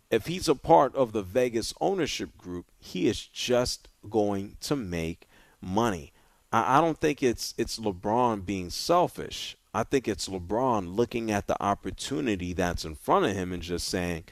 If 0.09 0.27
he's 0.27 0.47
a 0.47 0.55
part 0.55 0.95
of 0.95 1.11
the 1.11 1.21
Vegas 1.21 1.73
ownership 1.81 2.37
group, 2.37 2.67
he 2.79 3.07
is 3.07 3.25
just 3.25 3.89
going 4.09 4.55
to 4.61 4.75
make 4.75 5.27
money. 5.61 6.13
I, 6.51 6.81
don't 6.81 6.97
think 6.97 7.21
it's 7.21 7.53
it's 7.57 7.79
LeBron 7.79 8.45
being 8.45 8.69
selfish. 8.69 9.55
I 9.73 9.83
think 9.83 10.07
it's 10.07 10.27
LeBron 10.27 10.95
looking 10.95 11.29
at 11.29 11.47
the 11.47 11.61
opportunity 11.61 12.53
that's 12.53 12.85
in 12.85 12.95
front 12.95 13.25
of 13.25 13.33
him 13.33 13.53
and 13.53 13.61
just 13.61 13.87
saying, 13.87 14.23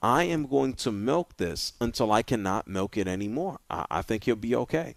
I 0.00 0.24
am 0.24 0.46
going 0.46 0.74
to 0.74 0.92
milk 0.92 1.36
this 1.36 1.72
until 1.80 2.12
I 2.12 2.22
cannot 2.22 2.68
milk 2.68 2.96
it 2.96 3.08
anymore. 3.08 3.58
I, 3.68 3.86
I 3.90 4.02
think 4.02 4.24
he'll 4.24 4.36
be 4.36 4.54
okay. 4.54 4.94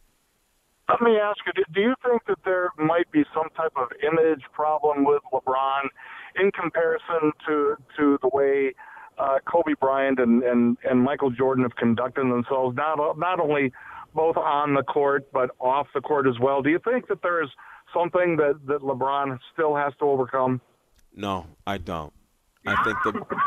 Let 0.89 1.01
me 1.01 1.17
ask 1.17 1.39
you: 1.45 1.63
Do 1.73 1.82
you 1.82 1.95
think 2.05 2.25
that 2.28 2.38
there 2.45 2.69
might 2.78 3.11
be 3.11 3.25
some 3.34 3.49
type 3.57 3.73
of 3.75 3.89
image 4.03 4.43
problem 4.53 5.03
with 5.03 5.21
LeBron 5.34 5.88
in 6.39 6.51
comparison 6.51 7.32
to 7.47 7.75
to 7.97 8.19
the 8.21 8.30
way 8.32 8.73
uh, 9.17 9.39
Kobe 9.45 9.73
Bryant 9.80 10.19
and, 10.19 10.43
and 10.43 10.78
and 10.89 11.01
Michael 11.01 11.32
Jordan 11.32 11.63
have 11.63 11.75
conducted 11.75 12.21
themselves, 12.21 12.78
not 12.78 13.17
not 13.17 13.39
only 13.39 13.73
both 14.18 14.36
on 14.36 14.74
the 14.74 14.84
court 14.84 15.32
but 15.32 15.51
off 15.59 15.88
the 15.93 16.01
court 16.01 16.28
as 16.28 16.38
well. 16.39 16.61
Do 16.63 16.72
you 16.72 16.80
think 16.84 17.07
that 17.07 17.22
there 17.22 17.41
is 17.41 17.49
something 17.93 18.36
that, 18.38 18.59
that 18.65 18.82
LeBron 18.82 19.38
still 19.53 19.76
has 19.76 19.93
to 19.99 20.05
overcome? 20.05 20.59
No, 21.15 21.45
I 21.65 21.78
don't. 21.78 22.11
I 22.65 22.84
think 22.84 22.97
the 23.03 23.38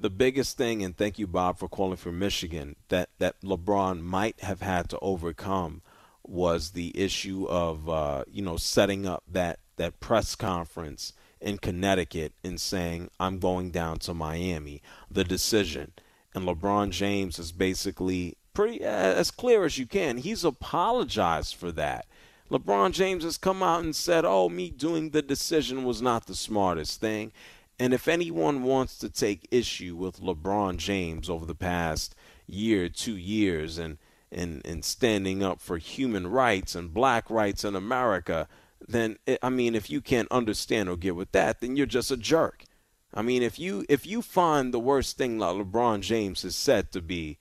the 0.00 0.10
biggest 0.10 0.56
thing, 0.56 0.82
and 0.82 0.96
thank 0.96 1.18
you, 1.18 1.26
Bob, 1.26 1.58
for 1.58 1.68
calling 1.68 1.96
from 1.96 2.18
Michigan, 2.18 2.76
that, 2.88 3.08
that 3.18 3.40
LeBron 3.40 4.00
might 4.00 4.40
have 4.40 4.60
had 4.60 4.88
to 4.90 4.98
overcome 5.00 5.82
was 6.22 6.70
the 6.70 6.92
issue 6.98 7.46
of 7.48 7.88
uh, 7.88 8.24
you 8.30 8.42
know 8.42 8.56
setting 8.56 9.06
up 9.06 9.24
that 9.30 9.58
that 9.76 10.00
press 10.00 10.36
conference 10.36 11.12
in 11.40 11.58
Connecticut 11.58 12.32
and 12.42 12.60
saying 12.60 13.10
I'm 13.18 13.38
going 13.38 13.70
down 13.70 13.98
to 14.00 14.14
Miami. 14.14 14.80
The 15.10 15.24
decision, 15.24 15.92
and 16.34 16.46
LeBron 16.46 16.90
James 16.90 17.38
is 17.38 17.52
basically 17.52 18.36
pretty 18.54 18.84
uh, 18.84 18.88
as 18.88 19.30
clear 19.30 19.64
as 19.64 19.78
you 19.78 19.86
can. 19.86 20.18
He's 20.18 20.44
apologized 20.44 21.56
for 21.56 21.72
that. 21.72 22.06
LeBron 22.50 22.92
James 22.92 23.24
has 23.24 23.36
come 23.36 23.62
out 23.62 23.82
and 23.82 23.96
said, 23.96 24.24
"Oh, 24.24 24.48
me 24.48 24.70
doing 24.70 25.10
the 25.10 25.22
decision 25.22 25.84
was 25.84 26.00
not 26.00 26.26
the 26.26 26.34
smartest 26.34 27.00
thing." 27.00 27.32
And 27.78 27.92
if 27.92 28.06
anyone 28.06 28.62
wants 28.62 28.96
to 28.98 29.08
take 29.08 29.48
issue 29.50 29.96
with 29.96 30.20
LeBron 30.20 30.76
James 30.76 31.28
over 31.28 31.44
the 31.44 31.54
past 31.54 32.14
year, 32.46 32.88
two 32.88 33.16
years, 33.16 33.78
and 33.78 33.98
and, 34.30 34.62
and 34.64 34.84
standing 34.84 35.42
up 35.42 35.60
for 35.60 35.78
human 35.78 36.26
rights 36.26 36.74
and 36.74 36.92
black 36.92 37.30
rights 37.30 37.64
in 37.64 37.76
America, 37.76 38.48
then 38.86 39.16
eh, 39.26 39.36
I 39.42 39.48
mean, 39.48 39.74
if 39.74 39.90
you 39.90 40.00
can't 40.00 40.30
understand 40.30 40.88
or 40.88 40.96
get 40.96 41.16
with 41.16 41.32
that, 41.32 41.60
then 41.60 41.76
you're 41.76 41.86
just 41.86 42.10
a 42.10 42.16
jerk. 42.16 42.64
I 43.12 43.22
mean, 43.22 43.42
if 43.42 43.58
you 43.58 43.84
if 43.88 44.06
you 44.06 44.22
find 44.22 44.72
the 44.74 44.80
worst 44.80 45.16
thing 45.16 45.38
that 45.38 45.54
LeBron 45.54 46.00
James 46.00 46.42
has 46.42 46.56
said 46.56 46.90
to 46.92 47.00
be, 47.00 47.38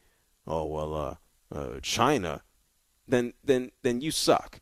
oh 0.48 0.66
well, 0.66 0.94
uh, 0.94 1.16
uh, 1.56 1.80
China, 1.82 2.44
then 3.08 3.34
then 3.44 3.72
then 3.82 4.02
you 4.02 4.12
suck. 4.12 4.62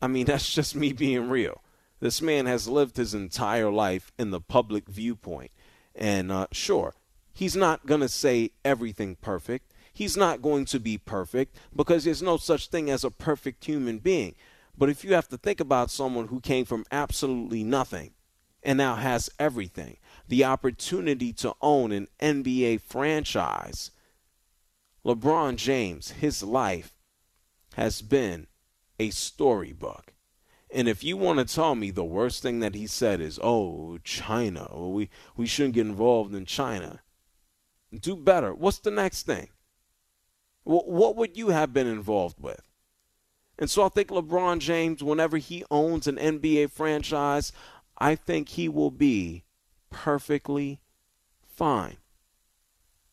I 0.00 0.06
mean, 0.06 0.26
that's 0.26 0.52
just 0.52 0.76
me 0.76 0.92
being 0.92 1.28
real. 1.28 1.62
This 2.00 2.20
man 2.20 2.46
has 2.46 2.68
lived 2.68 2.96
his 2.96 3.14
entire 3.14 3.70
life 3.70 4.12
in 4.18 4.30
the 4.30 4.40
public 4.40 4.88
viewpoint, 4.88 5.50
and 5.94 6.30
uh, 6.30 6.48
sure, 6.52 6.94
he's 7.32 7.56
not 7.56 7.86
gonna 7.86 8.08
say 8.08 8.50
everything 8.64 9.16
perfect. 9.16 9.72
He's 9.92 10.16
not 10.16 10.42
going 10.42 10.64
to 10.66 10.80
be 10.80 10.98
perfect 10.98 11.56
because 11.74 12.04
there's 12.04 12.22
no 12.22 12.36
such 12.36 12.66
thing 12.66 12.90
as 12.90 13.04
a 13.04 13.12
perfect 13.12 13.64
human 13.64 13.98
being. 13.98 14.34
But 14.76 14.88
if 14.88 15.04
you 15.04 15.14
have 15.14 15.28
to 15.28 15.38
think 15.38 15.60
about 15.60 15.90
someone 15.90 16.28
who 16.28 16.40
came 16.40 16.64
from 16.64 16.84
absolutely 16.90 17.62
nothing 17.62 18.12
and 18.62 18.76
now 18.76 18.96
has 18.96 19.30
everything, 19.38 19.98
the 20.26 20.44
opportunity 20.44 21.32
to 21.34 21.54
own 21.60 21.92
an 21.92 22.08
NBA 22.20 22.80
franchise, 22.80 23.92
LeBron 25.04 25.56
James, 25.56 26.12
his 26.12 26.42
life 26.42 26.94
has 27.74 28.00
been 28.00 28.46
a 28.98 29.10
storybook. 29.10 30.14
And 30.70 30.88
if 30.88 31.04
you 31.04 31.16
want 31.16 31.38
to 31.38 31.54
tell 31.54 31.74
me 31.74 31.90
the 31.90 32.04
worst 32.04 32.42
thing 32.42 32.60
that 32.60 32.74
he 32.74 32.86
said 32.86 33.20
is, 33.20 33.38
oh, 33.42 33.98
China, 34.02 34.68
well, 34.72 34.92
we, 34.92 35.10
we 35.36 35.46
shouldn't 35.46 35.74
get 35.74 35.86
involved 35.86 36.34
in 36.34 36.46
China, 36.46 37.00
do 38.00 38.16
better. 38.16 38.54
What's 38.54 38.78
the 38.78 38.90
next 38.90 39.24
thing? 39.24 39.48
What 40.64 41.16
would 41.16 41.36
you 41.36 41.48
have 41.48 41.74
been 41.74 41.86
involved 41.86 42.40
with? 42.40 42.62
And 43.58 43.70
so 43.70 43.84
I 43.84 43.88
think 43.90 44.08
LeBron 44.08 44.58
James, 44.58 45.02
whenever 45.02 45.36
he 45.36 45.62
owns 45.70 46.06
an 46.06 46.16
NBA 46.16 46.70
franchise, 46.70 47.52
I 47.98 48.14
think 48.14 48.48
he 48.48 48.68
will 48.68 48.90
be 48.90 49.44
perfectly 49.90 50.80
fine. 51.46 51.98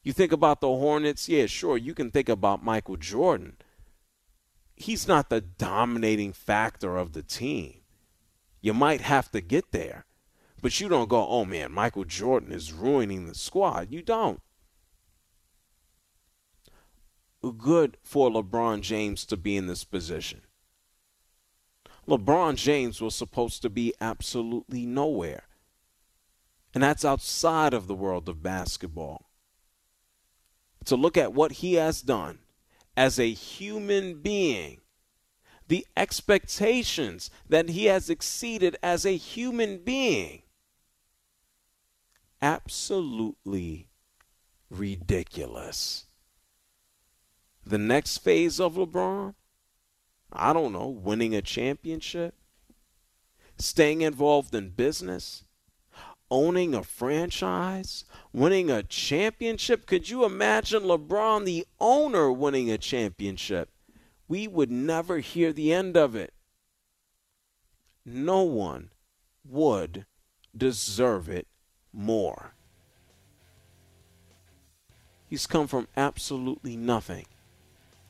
You 0.04 0.14
think 0.14 0.32
about 0.32 0.62
the 0.62 0.68
Hornets, 0.68 1.30
yeah, 1.30 1.46
sure, 1.46 1.78
you 1.78 1.94
can 1.94 2.10
think 2.10 2.30
about 2.30 2.64
Michael 2.64 2.98
Jordan. 2.98 3.58
He's 4.76 5.08
not 5.08 5.30
the 5.30 5.42
dominating 5.42 6.34
factor 6.34 6.98
of 6.98 7.14
the 7.14 7.22
team. 7.22 7.82
You 8.62 8.74
might 8.74 9.02
have 9.02 9.30
to 9.32 9.42
get 9.42 9.72
there, 9.72 10.06
but 10.62 10.80
you 10.80 10.90
don't 10.90 11.10
go, 11.10 11.28
oh 11.28 11.46
man, 11.46 11.72
Michael 11.72 12.06
Jordan 12.06 12.52
is 12.52 12.74
ruining 12.74 13.28
the 13.28 13.36
squad. 13.36 13.92
You 13.92 14.02
don't 14.02 14.42
good 17.50 17.98
for 18.04 18.30
LeBron 18.30 18.82
James 18.82 19.26
to 19.26 19.36
be 19.36 19.58
in 19.58 19.66
this 19.66 19.84
position. 19.84 20.42
LeBron 22.08 22.56
James 22.56 23.02
was 23.02 23.16
supposed 23.16 23.62
to 23.64 23.70
be 23.70 23.94
absolutely 24.00 24.86
nowhere. 24.86 25.44
And 26.74 26.84
that's 26.84 27.04
outside 27.04 27.74
of 27.74 27.88
the 27.88 27.96
world 27.96 28.30
of 28.30 28.44
basketball. 28.44 29.31
To 30.86 30.96
look 30.96 31.18
at 31.18 31.34
what 31.34 31.54
he 31.54 31.76
has 31.76 32.02
done 32.02 32.40
as 32.98 33.20
a 33.20 33.32
human 33.32 34.22
being, 34.22 34.82
the 35.68 35.86
expectations 35.96 37.30
that 37.48 37.70
he 37.70 37.86
has 37.86 38.10
exceeded 38.10 38.76
as 38.84 39.06
a 39.06 39.16
human 39.16 39.78
being, 39.78 40.42
absolutely 42.42 43.88
ridiculous. 44.70 46.06
The 47.66 47.78
next 47.78 48.18
phase 48.18 48.60
of 48.60 48.74
LeBron, 48.76 49.36
I 50.34 50.52
don't 50.52 50.74
know, 50.74 50.88
winning 50.88 51.36
a 51.36 51.42
championship, 51.42 52.34
staying 53.58 54.02
involved 54.02 54.56
in 54.56 54.70
business, 54.70 55.44
owning 56.32 56.74
a 56.74 56.82
franchise, 56.82 58.06
winning 58.34 58.72
a 58.72 58.82
championship. 58.82 59.86
Could 59.86 60.10
you 60.10 60.26
imagine 60.26 60.84
LeBron, 60.84 61.46
the 61.46 61.68
owner, 61.80 62.32
winning 62.32 62.72
a 62.72 62.78
championship? 62.80 63.70
We 64.28 64.48
would 64.48 64.72
never 64.72 65.20
hear 65.20 65.54
the 65.54 65.74
end 65.74 65.98
of 65.98 66.16
it. 66.16 66.34
No 68.06 68.42
one 68.42 68.90
would 69.48 70.06
deserve 70.58 71.30
it 71.30 71.48
more. 71.94 72.54
He's 75.30 75.46
come 75.46 75.68
from 75.68 75.88
absolutely 75.96 76.76
nothing 76.76 77.26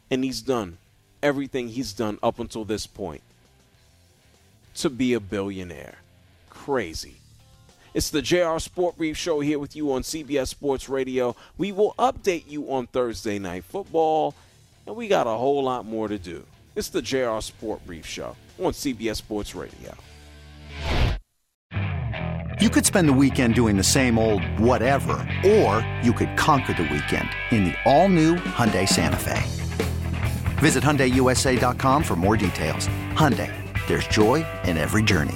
and 0.09 0.23
he's 0.23 0.41
done 0.41 0.77
everything 1.23 1.69
he's 1.69 1.93
done 1.93 2.19
up 2.21 2.39
until 2.39 2.65
this 2.65 2.85
point 2.85 3.21
to 4.75 4.89
be 4.89 5.13
a 5.13 5.19
billionaire. 5.19 5.95
Crazy. 6.49 7.20
It's 7.93 8.09
the 8.09 8.21
JR 8.21 8.57
Sport 8.59 8.97
Brief 8.97 9.17
Show 9.17 9.41
here 9.41 9.59
with 9.59 9.75
you 9.75 9.91
on 9.91 10.01
CBS 10.01 10.47
Sports 10.47 10.87
Radio. 10.87 11.35
We 11.57 11.73
will 11.73 11.93
update 11.99 12.49
you 12.49 12.71
on 12.71 12.87
Thursday 12.87 13.37
Night 13.37 13.65
Football, 13.65 14.33
and 14.87 14.95
we 14.95 15.09
got 15.09 15.27
a 15.27 15.31
whole 15.31 15.63
lot 15.63 15.85
more 15.85 16.07
to 16.07 16.17
do. 16.17 16.45
It's 16.73 16.87
the 16.87 17.01
JR 17.01 17.41
Sport 17.41 17.85
Brief 17.85 18.05
Show 18.05 18.37
on 18.59 18.71
CBS 18.71 19.17
Sports 19.17 19.55
Radio. 19.55 19.93
You 22.61 22.69
could 22.69 22.85
spend 22.85 23.09
the 23.09 23.13
weekend 23.13 23.55
doing 23.55 23.75
the 23.75 23.83
same 23.83 24.17
old 24.17 24.41
whatever, 24.57 25.27
or 25.45 25.85
you 26.01 26.13
could 26.13 26.37
conquer 26.37 26.73
the 26.73 26.83
weekend 26.83 27.27
in 27.49 27.65
the 27.65 27.75
all-new 27.83 28.35
Hyundai 28.35 28.87
Santa 28.87 29.17
Fe. 29.17 29.43
Visit 30.59 30.81
HyundaiUSA.com 30.81 32.03
for 32.03 32.15
more 32.15 32.37
details. 32.37 32.87
Hyundai, 33.15 33.51
there's 33.87 34.07
joy 34.07 34.45
in 34.63 34.77
every 34.77 35.03
journey. 35.03 35.35